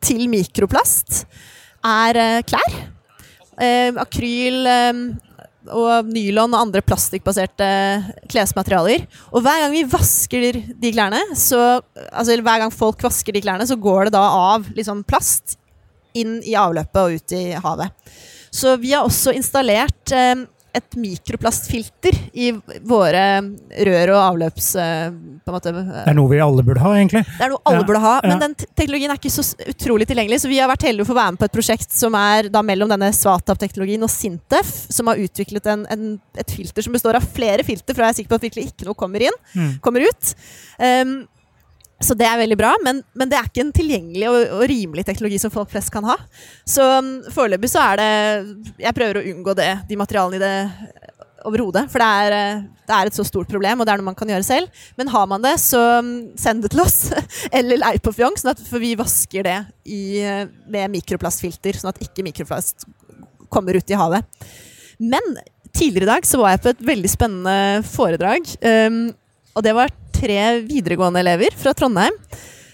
til 0.05 0.26
mikroplast 0.31 1.24
er 1.87 2.20
eh, 2.20 2.42
klær. 2.46 2.79
Eh, 3.61 3.90
akryl 4.00 4.64
og 5.70 6.09
nylon 6.09 6.55
og 6.55 6.62
andre 6.62 6.83
plastikkbaserte 6.85 7.70
klesmaterialer. 8.31 9.05
Og 9.31 9.44
hver 9.44 9.64
gang 9.64 9.74
vi 9.74 9.87
vasker 9.88 10.61
de 10.81 10.92
klærne, 10.94 11.20
så, 11.38 11.81
altså 12.11 12.38
hver 12.40 12.64
gang 12.64 12.72
folk 12.74 13.03
vasker 13.05 13.37
de 13.37 13.42
klærne, 13.44 13.66
så 13.68 13.76
går 13.76 14.09
det 14.09 14.16
da 14.16 14.24
av 14.24 14.70
liksom 14.76 15.05
plast 15.09 15.59
inn 16.16 16.40
i 16.42 16.57
avløpet 16.59 17.03
og 17.03 17.20
ut 17.20 17.37
i 17.37 17.44
havet. 17.61 17.92
Så 18.50 18.74
vi 18.83 18.94
har 18.96 19.07
også 19.07 19.35
installert 19.37 20.14
et 20.76 20.96
mikroplastfilter 21.00 22.16
i 22.35 22.50
våre 22.87 23.22
rør 23.87 24.12
og 24.14 24.20
avløps... 24.22 24.68
Eh, 24.80 25.11
måte, 25.50 25.72
Det 25.74 26.04
er 26.06 26.14
noe 26.14 26.30
vi 26.30 26.38
alle 26.42 26.62
burde 26.66 26.83
ha, 26.85 26.92
egentlig. 26.98 27.24
det 27.26 27.42
er 27.46 27.50
noe 27.50 27.62
alle 27.66 27.80
Ja, 27.83 27.87
burde 27.88 28.02
ha, 28.04 28.12
men 28.22 28.37
ja. 28.37 28.38
den 28.44 28.54
teknologien 28.78 29.11
er 29.11 29.18
ikke 29.18 29.33
så 29.35 29.42
utrolig 29.72 30.06
tilgjengelig. 30.11 30.40
Så 30.44 30.50
vi 30.52 30.61
har 30.62 30.70
vært 30.70 30.87
heldige 30.87 31.06
å 31.09 31.11
få 31.11 31.16
være 31.18 31.35
med 31.35 31.42
på 31.42 31.48
et 31.48 31.56
prosjekt 31.59 31.96
som 31.96 32.14
er 32.18 32.50
da 32.54 32.62
mellom 32.66 32.92
denne 32.92 33.11
Svatap-teknologien 33.16 34.06
og 34.06 34.12
Sintef, 34.12 34.70
som 34.94 35.11
har 35.11 35.18
utviklet 35.24 35.66
en, 35.74 35.83
en, 35.90 36.06
et 36.38 36.54
filter 36.54 36.87
som 36.87 36.94
består 36.94 37.18
av 37.18 37.26
flere 37.35 37.66
filter, 37.66 37.96
for 37.96 38.06
jeg 38.06 38.14
er 38.14 38.18
sikker 38.20 38.35
på 38.37 38.38
at 38.40 38.46
virkelig 38.50 38.68
ikke 38.70 38.88
noe 38.90 38.98
kommer 38.98 39.26
inn, 39.26 39.37
Mm. 39.50 39.70
kommer 39.83 40.04
ut. 40.06 40.35
Um, 40.78 41.14
så 42.01 42.15
det 42.17 42.25
er 42.25 42.39
veldig 42.41 42.57
bra, 42.57 42.73
men, 42.81 43.03
men 43.13 43.29
det 43.29 43.37
er 43.37 43.49
ikke 43.51 43.61
en 43.61 43.75
tilgjengelig 43.77 44.29
og, 44.31 44.39
og 44.57 44.63
rimelig 44.71 45.05
teknologi 45.05 45.37
som 45.43 45.53
folk 45.53 45.69
flest 45.73 45.93
kan 45.93 46.07
ha. 46.09 46.17
Så 46.65 46.87
um, 46.97 47.11
foreløpig 47.35 47.69
så 47.69 47.83
er 47.91 48.01
det 48.01 48.11
Jeg 48.81 48.97
prøver 48.97 49.21
å 49.21 49.25
unngå 49.35 49.55
det, 49.59 49.71
de 49.91 49.99
materialene 50.01 50.39
i 50.39 50.45
det 50.45 50.55
overhodet. 51.49 51.85
For 51.93 52.03
det 52.03 52.09
er, 52.23 52.37
eh, 52.37 52.63
det 52.89 52.97
er 52.97 53.11
et 53.11 53.17
så 53.17 53.25
stort 53.27 53.51
problem, 53.53 53.81
og 53.81 53.89
det 53.89 53.93
er 53.93 54.01
noe 54.01 54.11
man 54.11 54.17
kan 54.19 54.33
gjøre 54.33 54.47
selv. 54.47 54.83
Men 54.97 55.13
har 55.13 55.29
man 55.31 55.45
det, 55.45 55.55
så 55.63 55.81
um, 56.01 56.11
send 56.41 56.65
det 56.65 56.73
til 56.75 56.83
oss. 56.85 56.99
Eller 57.57 57.81
lei 57.81 57.95
på 58.03 58.15
fjong, 58.17 58.37
sånn 58.41 58.55
at, 58.55 58.65
for 58.65 58.83
vi 58.83 58.95
vasker 58.99 59.47
det 59.47 59.59
i, 59.85 60.03
eh, 60.25 60.45
med 60.73 60.97
mikroplastfilter, 60.97 61.81
sånn 61.81 61.93
at 61.93 62.03
ikke 62.05 62.25
mikroplast 62.27 62.89
kommer 63.53 63.77
ut 63.77 63.93
i 63.93 63.99
havet. 63.99 64.51
Men 65.01 65.35
tidligere 65.77 66.09
i 66.09 66.13
dag 66.15 66.29
så 66.29 66.41
var 66.41 66.55
jeg 66.55 66.65
på 66.65 66.75
et 66.75 66.85
veldig 66.93 67.13
spennende 67.13 67.57
foredrag. 67.89 68.49
Um, 68.65 69.03
og 69.57 69.65
det 69.67 69.75
var 69.77 69.93
tre 70.20 70.40
videregående 70.68 71.24
elever 71.24 71.56
fra 71.56 71.74
Trondheim 71.76 72.16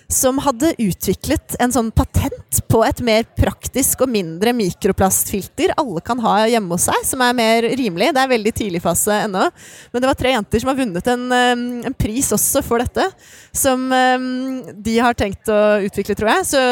som 0.09 0.39
hadde 0.39 0.71
utviklet 0.79 1.57
en 1.63 1.73
sånn 1.75 1.89
patent 1.95 2.61
på 2.71 2.83
et 2.87 3.01
mer 3.05 3.25
praktisk 3.39 4.05
og 4.05 4.11
mindre 4.13 4.53
mikroplastfilter 4.55 5.75
alle 5.81 6.03
kan 6.07 6.21
ha 6.23 6.37
hjemme 6.47 6.77
hos 6.77 6.87
seg, 6.87 6.99
som 7.09 7.23
er 7.27 7.35
mer 7.37 7.67
rimelig. 7.79 8.13
Det 8.15 8.23
er 8.23 8.31
veldig 8.31 8.53
tidlig 8.55 8.83
fase 8.85 9.23
ennå. 9.25 9.49
Men 9.93 10.05
det 10.05 10.11
var 10.11 10.19
tre 10.19 10.35
jenter 10.37 10.63
som 10.63 10.71
har 10.71 10.79
vunnet 10.79 11.11
en, 11.11 11.25
um, 11.33 11.65
en 11.91 11.97
pris 11.99 12.29
også 12.37 12.63
for 12.67 12.83
dette, 12.83 13.09
som 13.51 13.89
um, 13.91 14.61
de 14.87 14.99
har 15.03 15.19
tenkt 15.19 15.51
å 15.51 15.63
utvikle, 15.89 16.19
tror 16.19 16.37
jeg. 16.37 16.47
Så 16.53 16.63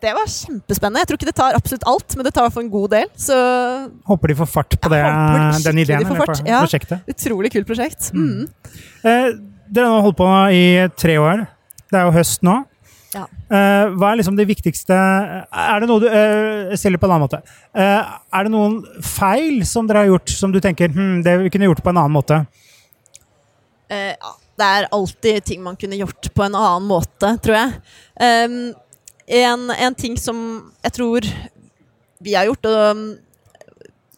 det 0.00 0.16
var 0.16 0.26
kjempespennende. 0.32 1.04
Jeg 1.04 1.10
tror 1.10 1.20
ikke 1.20 1.30
det 1.30 1.36
tar 1.38 1.56
absolutt 1.58 1.86
alt, 1.92 2.16
men 2.16 2.26
det 2.26 2.34
tar 2.34 2.50
for 2.50 2.64
en 2.64 2.72
god 2.72 2.94
del. 2.96 3.06
Så 3.20 3.38
Håper 4.10 4.32
de 4.32 4.38
får 4.40 4.50
fart 4.50 4.78
på 4.80 4.90
det, 4.90 5.00
den 5.68 5.82
ideen. 5.84 6.02
de 6.02 6.10
får 6.10 6.22
fart, 6.24 6.42
ja. 6.48 6.64
prosjektet. 6.64 7.06
utrolig 7.14 7.52
kult 7.54 7.70
prosjekt. 7.70 8.10
Mm. 8.16 8.48
Eh, 9.04 9.30
dere 9.70 9.92
har 9.92 10.04
holdt 10.04 10.18
på 10.18 10.28
i 10.54 10.64
tre 10.98 11.16
år. 11.22 11.46
Det 11.90 11.98
er 11.98 12.08
jo 12.08 12.16
høst 12.16 12.44
nå. 12.46 12.60
Ja. 13.10 13.24
Eh, 13.26 13.86
hva 13.98 14.12
er 14.12 14.20
liksom 14.20 14.36
det 14.38 14.44
viktigste 14.46 14.94
Er 14.94 15.80
det 15.82 15.88
noe 15.90 15.98
du 15.98 16.04
eh, 16.06 16.68
Jeg 16.70 16.78
stiller 16.78 17.00
på 17.02 17.08
en 17.08 17.16
annen 17.16 17.24
måte. 17.24 17.40
Eh, 17.74 18.12
er 18.38 18.46
det 18.46 18.52
noen 18.54 18.76
feil 19.02 19.64
som 19.66 19.88
dere 19.88 20.04
har 20.04 20.12
gjort 20.12 20.30
som 20.30 20.54
du 20.54 20.60
tenker 20.62 20.92
hm, 20.94 21.16
det 21.26 21.34
vi 21.40 21.50
kunne 21.50 21.66
gjort 21.66 21.82
på 21.82 21.90
en 21.90 21.98
annen 22.04 22.14
måte? 22.14 22.44
Ja, 23.90 24.30
det 24.60 24.68
er 24.68 24.86
alltid 24.94 25.42
ting 25.48 25.64
man 25.64 25.78
kunne 25.78 25.98
gjort 25.98 26.28
på 26.30 26.44
en 26.44 26.54
annen 26.54 26.86
måte, 26.86 27.32
tror 27.42 27.56
jeg. 27.56 27.72
Em, 28.22 28.54
en, 29.40 29.64
en 29.74 29.96
ting 29.98 30.14
som 30.20 30.38
jeg 30.84 30.94
tror 30.94 31.26
vi 32.22 32.36
har 32.36 32.46
gjort, 32.46 32.68
og 32.70 32.94
um, 32.94 33.02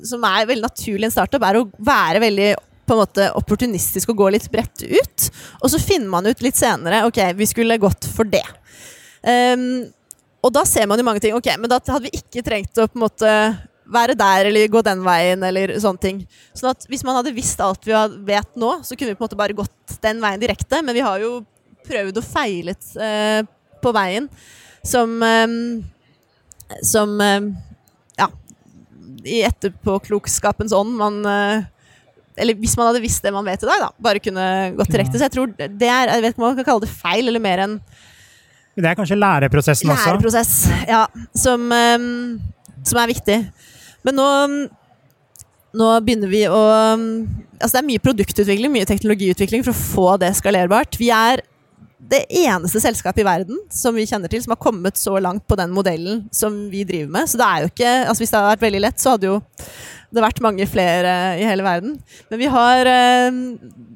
som 0.04 0.26
er 0.28 0.48
veldig 0.50 0.66
naturlig 0.66 1.06
i 1.06 1.08
en 1.08 1.14
startup, 1.14 1.44
er 1.46 1.60
å 1.60 1.68
være 1.78 2.20
veldig 2.24 2.50
på 2.86 2.94
en 2.94 3.02
måte 3.02 3.28
opportunistisk 3.38 4.10
å 4.10 4.16
gå 4.18 4.28
litt 4.34 4.48
bredt 4.52 4.84
ut. 4.84 5.26
Og 5.62 5.70
så 5.72 5.80
finner 5.82 6.10
man 6.10 6.26
ut 6.26 6.42
litt 6.44 6.58
senere 6.58 7.04
ok, 7.08 7.20
vi 7.38 7.48
skulle 7.48 7.80
gått 7.80 8.08
for 8.10 8.28
det. 8.28 8.44
Um, 9.22 9.84
og 10.42 10.50
da 10.54 10.64
ser 10.66 10.88
man 10.90 10.98
jo 10.98 11.06
mange 11.06 11.22
ting. 11.22 11.36
Ok, 11.38 11.52
men 11.58 11.70
da 11.70 11.78
hadde 11.78 12.08
vi 12.08 12.18
ikke 12.18 12.42
trengt 12.44 12.78
å 12.78 12.88
på 12.90 12.98
en 12.98 13.04
måte 13.04 13.34
være 13.92 14.16
der 14.18 14.48
eller 14.48 14.70
gå 14.70 14.82
den 14.86 15.02
veien 15.04 15.42
eller 15.46 15.74
sånne 15.82 16.02
ting. 16.02 16.20
Sånn 16.56 16.72
at 16.72 16.86
hvis 16.90 17.04
man 17.06 17.18
hadde 17.18 17.34
visst 17.36 17.60
alt 17.62 17.86
vi 17.86 17.94
vet 18.26 18.50
nå, 18.58 18.74
så 18.82 18.96
kunne 18.96 19.12
vi 19.12 19.18
på 19.18 19.22
en 19.22 19.28
måte 19.28 19.38
bare 19.38 19.56
gått 19.58 19.98
den 20.02 20.22
veien 20.22 20.42
direkte. 20.42 20.82
Men 20.82 20.96
vi 20.96 21.04
har 21.04 21.22
jo 21.22 21.42
prøvd 21.86 22.18
og 22.18 22.26
feilet 22.26 22.92
uh, 22.98 23.42
på 23.82 23.94
veien 23.94 24.28
som 24.86 25.18
um, 25.22 25.82
Som 26.82 27.20
um, 27.20 27.48
ja, 28.16 28.28
i 29.28 29.42
etterpåklokskapens 29.46 30.72
ånd 30.74 30.94
man 30.96 31.18
eh, 31.28 31.66
Eller 32.40 32.56
hvis 32.58 32.76
man 32.78 32.88
hadde 32.88 33.02
visst 33.04 33.24
det 33.24 33.32
man 33.34 33.44
vet 33.44 33.62
i 33.62 33.68
dag, 33.68 33.82
da. 33.84 33.90
Bare 34.02 34.22
kunne 34.22 34.46
gått 34.78 34.92
direkte. 34.94 35.18
Så 35.18 35.26
jeg 35.28 35.34
tror 35.34 35.52
det 35.58 35.88
er 35.88 36.14
Jeg 36.14 36.22
vet 36.24 36.34
ikke 36.34 36.42
om 36.42 36.48
man 36.48 36.56
kan 36.60 36.68
kalle 36.70 36.86
det 36.86 36.92
feil, 36.92 37.28
eller 37.28 37.42
mer 37.42 37.64
enn 37.66 37.78
Det 38.76 38.88
er 38.88 38.96
kanskje 38.96 39.18
læreprosessen 39.20 39.90
også? 39.92 40.14
læreprosess. 40.14 40.54
Ja, 40.88 41.06
som, 41.36 41.66
ehm, 41.76 42.40
som 42.88 43.02
er 43.02 43.12
viktig. 43.12 43.38
Men 44.02 44.16
nå 44.16 44.28
nå 45.72 45.88
begynner 46.04 46.28
vi 46.28 46.42
å 46.48 46.58
Altså 47.62 47.76
det 47.76 47.80
er 47.80 47.88
mye 47.92 48.02
produktutvikling, 48.02 48.72
mye 48.74 48.88
teknologiutvikling 48.88 49.62
for 49.62 49.70
å 49.72 49.78
få 49.78 50.06
det 50.18 50.32
skalerbart. 50.34 50.96
Vi 50.98 51.12
er 51.14 51.44
det 52.10 52.24
eneste 52.42 52.80
selskapet 52.82 53.22
i 53.22 53.26
verden 53.26 53.60
som 53.70 53.94
vi 53.94 54.02
kjenner 54.08 54.30
til 54.32 54.42
som 54.42 54.56
har 54.56 54.60
kommet 54.60 54.98
så 54.98 55.14
langt 55.22 55.44
på 55.46 55.54
den 55.60 55.70
modellen 55.70 56.24
som 56.34 56.56
vi 56.72 56.82
driver 56.88 57.12
med. 57.14 57.30
Så 57.30 57.38
det 57.38 57.46
er 57.46 57.62
jo 57.62 57.70
ikke 57.70 57.92
altså 58.08 58.24
Hvis 58.24 58.32
det 58.32 58.40
hadde 58.40 58.50
vært 58.56 58.66
veldig 58.66 58.82
lett, 58.82 58.98
så 58.98 59.14
hadde 59.14 59.30
jo 59.30 59.36
det 60.12 60.24
vært 60.24 60.42
mange 60.44 60.66
flere 60.68 61.12
i 61.40 61.44
hele 61.48 61.64
verden. 61.66 61.96
Men 62.30 62.40
vi 62.40 62.48
har 62.52 62.88
eh, 62.88 63.42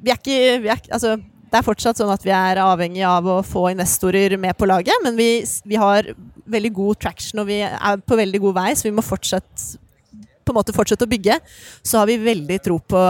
Vi 0.02 0.12
er 0.12 0.20
ikke, 0.20 0.38
vi 0.62 0.70
er, 0.72 0.82
altså, 0.92 1.16
det 1.16 1.58
er 1.58 1.66
fortsatt 1.66 2.00
sånn 2.00 2.12
at 2.12 2.24
vi 2.26 2.32
er 2.34 2.60
avhengig 2.62 3.04
av 3.06 3.26
å 3.30 3.40
få 3.46 3.68
investorer 3.72 4.36
med 4.40 4.56
på 4.58 4.68
laget, 4.68 4.96
men 5.04 5.16
vi, 5.18 5.30
vi 5.64 5.78
har 5.80 6.08
veldig 6.46 6.72
god 6.74 7.00
traction 7.02 7.42
og 7.42 7.48
vi 7.48 7.60
er 7.64 8.02
på 8.02 8.18
veldig 8.18 8.40
god 8.42 8.56
vei, 8.58 8.70
så 8.76 8.88
vi 8.88 8.94
må 8.94 9.04
fortsette 9.04 9.82
på 10.46 10.54
en 10.54 10.58
måte 10.60 10.74
fortsette 10.74 11.02
å 11.02 11.10
bygge. 11.10 11.40
Så 11.82 11.98
har 11.98 12.06
vi 12.06 12.20
veldig 12.22 12.60
tro 12.62 12.78
på, 12.78 13.02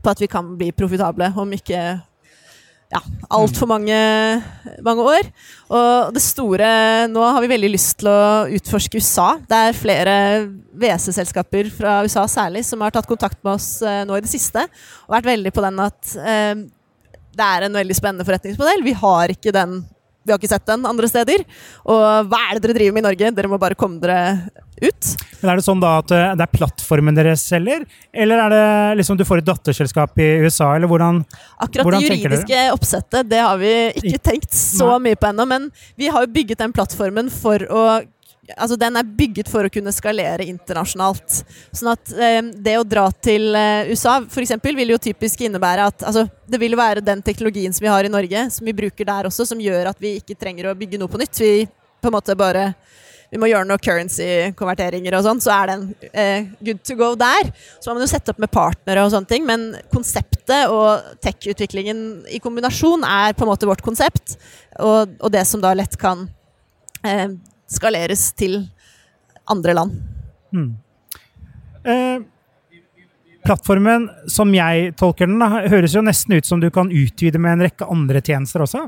på 0.00 0.12
at 0.12 0.22
vi 0.22 0.30
kan 0.32 0.54
bli 0.56 0.70
profitable 0.72 1.28
om 1.36 1.52
ikke 1.52 1.82
ja, 2.92 3.00
altfor 3.32 3.70
mange, 3.70 3.96
mange 4.84 5.06
år. 5.14 5.30
Og 5.72 6.12
det 6.12 6.22
store 6.24 6.68
Nå 7.12 7.22
har 7.24 7.40
vi 7.42 7.50
veldig 7.54 7.70
lyst 7.72 7.98
til 8.02 8.10
å 8.12 8.44
utforske 8.52 9.00
USA. 9.00 9.30
Det 9.48 9.60
er 9.68 9.78
flere 9.78 10.16
WC-selskaper 10.72 11.72
fra 11.72 12.00
USA 12.04 12.26
særlig 12.30 12.66
som 12.68 12.84
har 12.84 12.92
tatt 12.94 13.08
kontakt 13.08 13.40
med 13.40 13.54
oss 13.56 13.70
eh, 13.86 14.02
nå 14.08 14.18
i 14.18 14.24
det 14.24 14.30
siste 14.32 14.66
og 14.66 15.16
vært 15.16 15.30
veldig 15.30 15.52
på 15.54 15.64
den 15.64 15.80
at 15.84 16.14
eh, 16.20 16.54
det 17.32 17.48
er 17.48 17.66
en 17.66 17.80
veldig 17.80 17.96
spennende 17.96 18.26
forretningsmodell. 18.28 18.84
Vi 18.84 18.96
har 19.00 19.32
ikke 19.32 19.54
den 19.56 19.80
vi 20.22 20.32
har 20.32 20.40
ikke 20.40 20.52
sett 20.52 20.66
den 20.68 20.86
andre 20.88 21.08
steder. 21.10 21.44
Og 21.84 22.28
hva 22.30 22.40
er 22.48 22.58
det 22.58 22.66
dere 22.66 22.76
driver 22.78 22.96
med 22.96 23.04
i 23.04 23.08
Norge? 23.08 23.32
Dere 23.36 23.50
må 23.50 23.58
bare 23.62 23.78
komme 23.78 24.00
dere 24.02 24.20
ut. 24.82 25.10
Men 25.40 25.52
Er 25.52 25.58
det 25.60 25.66
sånn 25.66 25.82
da 25.82 25.96
at 26.00 26.14
eh, 26.14 26.32
det 26.38 26.46
er 26.46 26.52
plattformen 26.54 27.18
dere 27.18 27.34
selger, 27.38 27.84
eller 28.12 28.44
er 28.46 28.54
det 28.54 28.64
liksom 29.02 29.18
du 29.18 29.24
får 29.28 29.42
et 29.42 29.48
datterselskap 29.50 30.18
i 30.22 30.30
USA, 30.46 30.72
eller 30.76 30.90
hvordan 30.90 31.22
Akkurat 31.62 31.86
Hvordan 31.86 32.02
det 32.06 32.16
juridiske 32.16 32.64
oppsettet 32.74 33.30
det 33.30 33.42
har 33.42 33.60
vi 33.60 33.74
ikke 34.00 34.22
tenkt 34.32 34.56
så 34.56 34.96
mye 35.02 35.18
på 35.18 35.30
ennå, 35.30 35.46
men 35.48 35.70
vi 35.98 36.10
har 36.12 36.26
jo 36.26 36.32
bygget 36.34 36.62
den 36.64 36.74
plattformen 36.74 37.30
for 37.32 37.62
å 37.70 37.84
Altså 38.50 38.74
Den 38.74 38.98
er 38.98 39.06
bygget 39.06 39.46
for 39.46 39.62
å 39.62 39.70
kunne 39.70 39.92
skalere 39.94 40.46
internasjonalt. 40.50 41.42
Sånn 41.70 41.92
at 41.92 42.14
eh, 42.16 42.40
det 42.42 42.74
å 42.80 42.86
dra 42.86 43.04
til 43.14 43.54
eh, 43.54 43.92
USA 43.92 44.16
eksempel, 44.18 44.74
vil 44.74 44.90
jo 44.90 44.98
typisk 45.02 45.44
innebære 45.46 45.84
at 45.92 46.02
altså, 46.08 46.26
det 46.50 46.58
vil 46.58 46.74
være 46.78 47.04
den 47.06 47.22
teknologien 47.22 47.74
som 47.74 47.86
vi 47.86 47.92
har 47.92 48.02
i 48.02 48.10
Norge, 48.10 48.48
som 48.50 48.66
vi 48.66 48.74
bruker 48.74 49.06
der 49.06 49.30
også, 49.30 49.46
som 49.46 49.62
gjør 49.62 49.92
at 49.92 50.02
vi 50.02 50.16
ikke 50.18 50.34
trenger 50.38 50.68
å 50.68 50.74
bygge 50.78 50.98
noe 50.98 51.12
på 51.12 51.22
nytt. 51.22 51.38
Vi 51.38 51.68
på 52.02 52.10
en 52.10 52.16
måte 52.16 52.34
bare 52.38 52.72
vi 53.32 53.38
må 53.40 53.48
gjøre 53.48 53.64
noen 53.64 53.80
currency-konverteringer 53.80 55.14
og 55.16 55.22
sånn, 55.24 55.38
så 55.40 55.54
er 55.54 55.70
den 55.70 55.84
eh, 56.10 56.50
good 56.66 56.82
to 56.84 56.98
go 56.98 57.12
der. 57.16 57.48
Så 57.78 57.88
må 57.88 57.94
man 57.96 58.04
jo 58.04 58.10
sette 58.10 58.34
opp 58.34 58.42
med 58.42 58.52
partnere 58.52 59.06
og 59.06 59.14
sånne 59.14 59.30
ting, 59.30 59.46
men 59.48 59.70
konseptet 59.94 60.66
og 60.68 61.14
tech-utviklingen 61.24 62.26
i 62.28 62.42
kombinasjon 62.44 63.06
er 63.08 63.32
på 63.38 63.46
en 63.46 63.52
måte 63.54 63.70
vårt 63.70 63.86
konsept, 63.86 64.36
og, 64.82 65.14
og 65.22 65.32
det 65.32 65.46
som 65.48 65.62
da 65.64 65.72
lett 65.78 65.96
kan 66.02 66.26
eh, 67.06 67.30
skaleres 67.72 68.28
til 68.38 68.60
andre 69.50 69.74
land. 69.74 69.96
Eh, 71.84 72.18
plattformen, 73.42 74.06
som 74.30 74.52
jeg 74.54 74.92
tolker 75.00 75.26
den, 75.26 75.40
da, 75.42 75.64
høres 75.72 75.96
jo 75.96 76.02
nesten 76.04 76.36
ut 76.38 76.46
som 76.46 76.60
du 76.62 76.68
kan 76.74 76.90
utvide 76.94 77.40
med 77.42 77.56
en 77.58 77.64
rekke 77.66 77.88
andre 77.90 78.22
tjenester 78.22 78.62
også. 78.66 78.84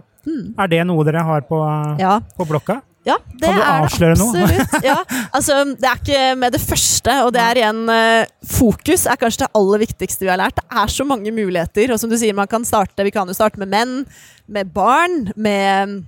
Er 0.59 0.71
det 0.71 0.85
noe 0.89 1.05
dere 1.07 1.25
har 1.27 1.43
på, 1.49 1.59
Ja. 2.01 2.19
på 2.39 2.47
blokka? 2.49 2.81
Ja, 3.05 3.19
det 3.37 3.51
Kan 3.51 3.57
du 3.59 3.61
er 3.61 3.67
det 3.67 3.83
absolutt. 3.85 4.19
noe? 4.19 4.83
Ja, 4.89 4.95
altså, 5.37 5.59
det 5.77 5.85
er 5.85 5.99
ikke 6.01 6.21
med 6.41 6.53
det 6.55 6.61
første, 6.63 7.17
og 7.27 7.35
det 7.35 7.43
er 7.43 7.59
igjen 7.61 7.83
eh, 7.93 8.25
Fokus 8.49 9.05
er 9.11 9.19
kanskje 9.21 9.43
det 9.45 9.51
aller 9.61 9.83
viktigste 9.83 10.25
vi 10.25 10.31
har 10.33 10.39
lært. 10.41 10.57
Det 10.57 10.65
er 10.81 10.87
så 10.95 11.05
mange 11.05 11.29
muligheter, 11.35 11.93
og 11.93 12.01
som 12.01 12.09
du 12.09 12.17
sier, 12.17 12.33
man 12.33 12.49
kan 12.49 12.65
starte 12.65 13.05
Vi 13.05 13.13
kan 13.13 13.29
jo 13.29 13.35
starte 13.37 13.61
med 13.61 13.69
menn, 13.75 14.07
med 14.49 14.73
barn, 14.73 15.33
med 15.37 15.99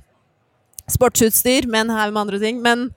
sportsutstyr, 0.91 1.69
men 1.71 1.91
her 1.93 2.13
med 2.13 2.27
andre 2.27 2.41
ting. 2.43 2.61
Men, 2.63 2.89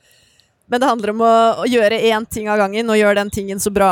men 0.70 0.82
det 0.82 0.90
handler 0.90 1.14
om 1.14 1.24
å, 1.26 1.34
å 1.64 1.68
gjøre 1.70 2.02
én 2.12 2.26
ting 2.30 2.50
av 2.52 2.60
gangen, 2.62 2.90
og 2.90 3.00
gjøre 3.00 3.20
den 3.22 3.32
tingen 3.34 3.62
så 3.62 3.72
bra, 3.74 3.92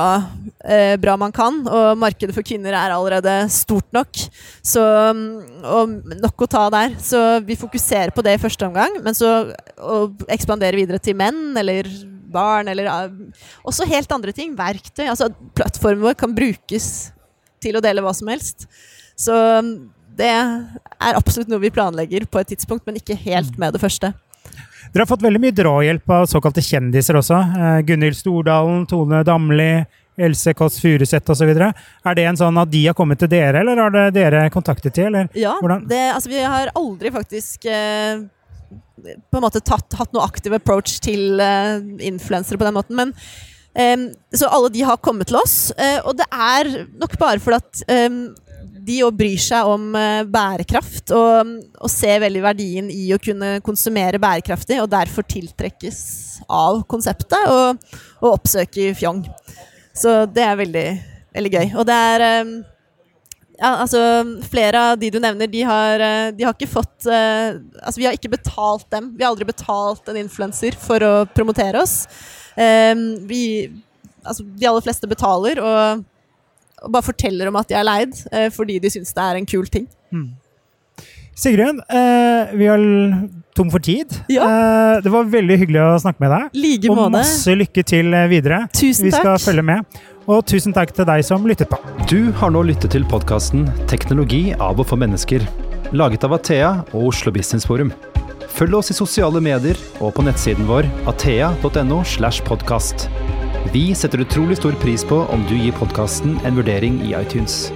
eh, 0.64 0.96
bra 1.02 1.18
man 1.20 1.34
kan. 1.36 1.64
Og 1.66 1.98
markedet 2.00 2.36
for 2.36 2.46
kvinner 2.46 2.76
er 2.78 2.94
allerede 2.94 3.40
stort 3.54 3.90
nok, 3.96 4.22
så, 4.62 4.84
mm, 5.18 5.26
og 5.64 6.14
nok 6.22 6.46
å 6.46 6.52
ta 6.58 6.68
der. 6.74 6.98
Så 7.02 7.24
vi 7.48 7.60
fokuserer 7.60 8.14
på 8.14 8.26
det 8.26 8.38
i 8.38 8.44
første 8.44 8.70
omgang, 8.70 9.02
men 9.04 9.18
så 9.18 9.34
ekspandere 10.30 10.78
videre 10.78 11.02
til 11.02 11.18
menn 11.18 11.58
eller 11.58 11.90
barn, 12.32 12.70
eller 12.70 12.90
eh, 12.92 13.44
også 13.68 13.88
helt 13.90 14.12
andre 14.14 14.34
ting. 14.36 14.56
Verktøy. 14.58 15.08
Altså, 15.08 15.32
plattformen 15.58 16.06
vår 16.06 16.18
kan 16.20 16.36
brukes 16.38 17.10
til 17.64 17.78
å 17.78 17.84
dele 17.84 18.04
hva 18.06 18.14
som 18.14 18.30
helst. 18.30 18.68
Så 19.18 19.34
mm, 19.34 19.97
det 20.17 20.30
er 20.34 21.17
absolutt 21.17 21.51
noe 21.51 21.62
vi 21.62 21.73
planlegger 21.73 22.25
på 22.30 22.41
et 22.41 22.53
tidspunkt, 22.53 22.86
men 22.88 22.99
ikke 22.99 23.17
helt 23.27 23.58
med 23.62 23.75
det 23.75 23.82
første. 23.84 24.13
Dere 24.93 25.03
har 25.03 25.10
fått 25.10 25.25
veldig 25.25 25.41
mye 25.43 25.56
drahjelp 25.56 26.13
av 26.15 26.27
såkalte 26.32 26.63
kjendiser 26.63 27.17
også. 27.19 27.38
Eh, 27.38 27.80
Gunhild 27.88 28.17
Stordalen, 28.17 28.86
Tone 28.89 29.19
Damli, 29.27 29.71
Else 30.17 30.53
Kåss 30.58 30.80
Furuseth 30.82 31.30
osv. 31.34 31.51
Er 31.51 32.17
det 32.17 32.25
en 32.25 32.39
sånn 32.39 32.58
at 32.58 32.71
de 32.71 32.86
har 32.88 32.95
kommet 32.97 33.19
til 33.21 33.30
dere, 33.32 33.62
eller 33.62 33.77
har 33.84 33.93
det 33.93 34.08
dere 34.15 34.47
kontaktet 34.53 34.95
til? 34.97 35.12
Eller? 35.12 35.30
Ja, 35.38 35.58
det, 35.86 36.01
altså 36.15 36.32
vi 36.32 36.41
har 36.41 36.71
aldri 36.77 37.12
faktisk 37.13 37.67
eh, 37.69 38.23
på 38.97 39.38
en 39.38 39.45
måte 39.45 39.62
tatt, 39.62 39.93
hatt 39.99 40.15
noe 40.15 40.25
aktiv 40.25 40.56
approach 40.58 40.97
til 41.06 41.39
eh, 41.43 41.77
influensere 42.08 42.58
på 42.58 42.65
den 42.67 42.77
måten. 42.80 42.97
Men 42.97 43.13
eh, 43.77 44.10
Så 44.34 44.49
alle 44.49 44.71
de 44.73 44.88
har 44.88 44.97
kommet 45.03 45.30
til 45.30 45.38
oss, 45.43 45.69
eh, 45.77 45.99
og 46.01 46.17
det 46.17 46.27
er 46.34 46.71
nok 46.97 47.17
bare 47.21 47.43
fordi 47.43 47.62
at 47.62 47.86
eh, 47.93 48.21
de 48.88 49.02
òg 49.04 49.17
bryr 49.19 49.41
seg 49.41 49.67
om 49.67 49.89
eh, 50.00 50.23
bærekraft 50.32 51.12
og, 51.15 51.52
og 51.82 51.91
ser 51.91 52.21
veldig 52.23 52.43
verdien 52.45 52.88
i 52.93 53.10
å 53.15 53.19
kunne 53.21 53.58
konsumere 53.65 54.21
bærekraftig, 54.21 54.80
og 54.84 54.91
derfor 54.93 55.28
tiltrekkes 55.28 56.00
av 56.47 56.84
konseptet 56.89 57.52
og, 57.52 57.84
og 58.21 58.32
oppsøker 58.38 58.95
Fjong. 58.97 59.26
Så 59.97 60.23
det 60.32 60.45
er 60.45 60.60
veldig, 60.60 60.88
veldig 61.36 61.54
gøy. 61.54 61.69
Og 61.76 61.88
det 61.89 62.00
er 62.13 62.26
eh, 62.26 62.58
ja, 63.58 63.71
altså 63.82 64.02
Flere 64.52 64.84
av 64.91 65.00
de 65.02 65.10
du 65.13 65.17
nevner, 65.21 65.50
de 65.50 65.63
har, 65.65 66.04
eh, 66.04 66.28
de 66.38 66.45
har 66.45 66.54
ikke 66.54 66.69
fått 66.69 67.08
uh, 67.10 67.58
Altså, 67.82 67.97
vi 67.97 68.06
har 68.06 68.17
ikke 68.17 68.36
betalt 68.36 68.86
dem. 68.93 69.12
Vi 69.17 69.26
har 69.26 69.34
aldri 69.34 69.47
betalt 69.50 70.08
en 70.12 70.19
influenser 70.21 70.78
for 70.80 71.04
å 71.04 71.13
promotere 71.34 71.82
oss. 71.82 72.04
Um, 72.56 73.10
vi 73.28 73.41
Altså, 74.28 74.43
de 74.43 74.67
aller 74.67 74.84
fleste 74.84 75.08
betaler 75.08 75.60
og, 75.63 76.06
og 76.84 76.92
bare 76.94 77.08
forteller 77.08 77.50
om 77.50 77.58
at 77.60 77.70
de 77.70 77.78
er 77.80 77.88
leid 77.88 78.13
eh, 78.32 78.50
fordi 78.54 78.80
de 78.84 78.92
syns 78.94 79.13
det 79.16 79.24
er 79.24 79.40
en 79.40 79.50
kul 79.50 79.66
ting. 79.72 79.88
Sigrun, 81.38 81.82
eh, 81.90 82.54
vi 82.58 82.66
er 82.66 82.84
tom 83.58 83.70
for 83.74 83.80
tid. 83.84 84.13
Ja. 84.30 84.46
Eh, 84.46 85.02
det 85.06 85.12
var 85.13 85.28
veldig 85.30 85.58
hyggelig 85.62 85.82
å 85.84 86.00
snakke 86.02 86.24
med 86.24 86.34
deg. 86.34 86.58
Like 86.58 86.90
Og 86.90 86.98
måte. 86.98 87.13
masse 87.20 87.54
lykke 87.58 87.84
til 87.86 88.13
eh, 88.13 88.28
videre. 88.32 88.63
Tusen 88.74 89.06
Vi 89.06 89.13
skal 89.13 89.38
følge 89.42 89.66
med. 89.66 90.00
Og 90.28 90.42
tusen 90.50 90.74
takk 90.76 90.92
til 90.98 91.08
deg 91.08 91.24
som 91.24 91.46
lyttet 91.48 91.70
på. 91.72 91.78
Du 92.10 92.32
har 92.42 92.52
nå 92.52 92.66
lyttet 92.68 92.92
til 92.92 93.06
podkasten 93.08 93.68
'Teknologi 93.88 94.54
av 94.60 94.80
og 94.80 94.88
for 94.90 94.98
mennesker', 94.98 95.46
laget 95.94 96.26
av 96.26 96.34
Athea 96.34 96.72
og 96.92 97.13
Oslo 97.13 97.32
Business 97.32 97.66
Forum. 97.66 97.94
Følg 98.58 98.74
oss 98.74 98.90
i 98.92 98.98
sosiale 98.98 99.40
medier 99.40 99.78
og 100.02 100.16
på 100.18 100.26
nettsiden 100.26 100.66
vår 100.66 100.90
athea.no. 101.08 102.04
slash 102.04 102.42
podkast. 102.44 103.08
Vi 103.73 103.95
setter 103.95 104.21
utrolig 104.23 104.58
stor 104.58 104.71
pris 104.80 105.03
på 105.03 105.17
om 105.34 105.43
du 105.49 105.58
gir 105.58 105.75
podkasten 105.75 106.38
en 106.47 106.56
vurdering 106.56 107.01
i 107.03 107.12
iTunes. 107.19 107.67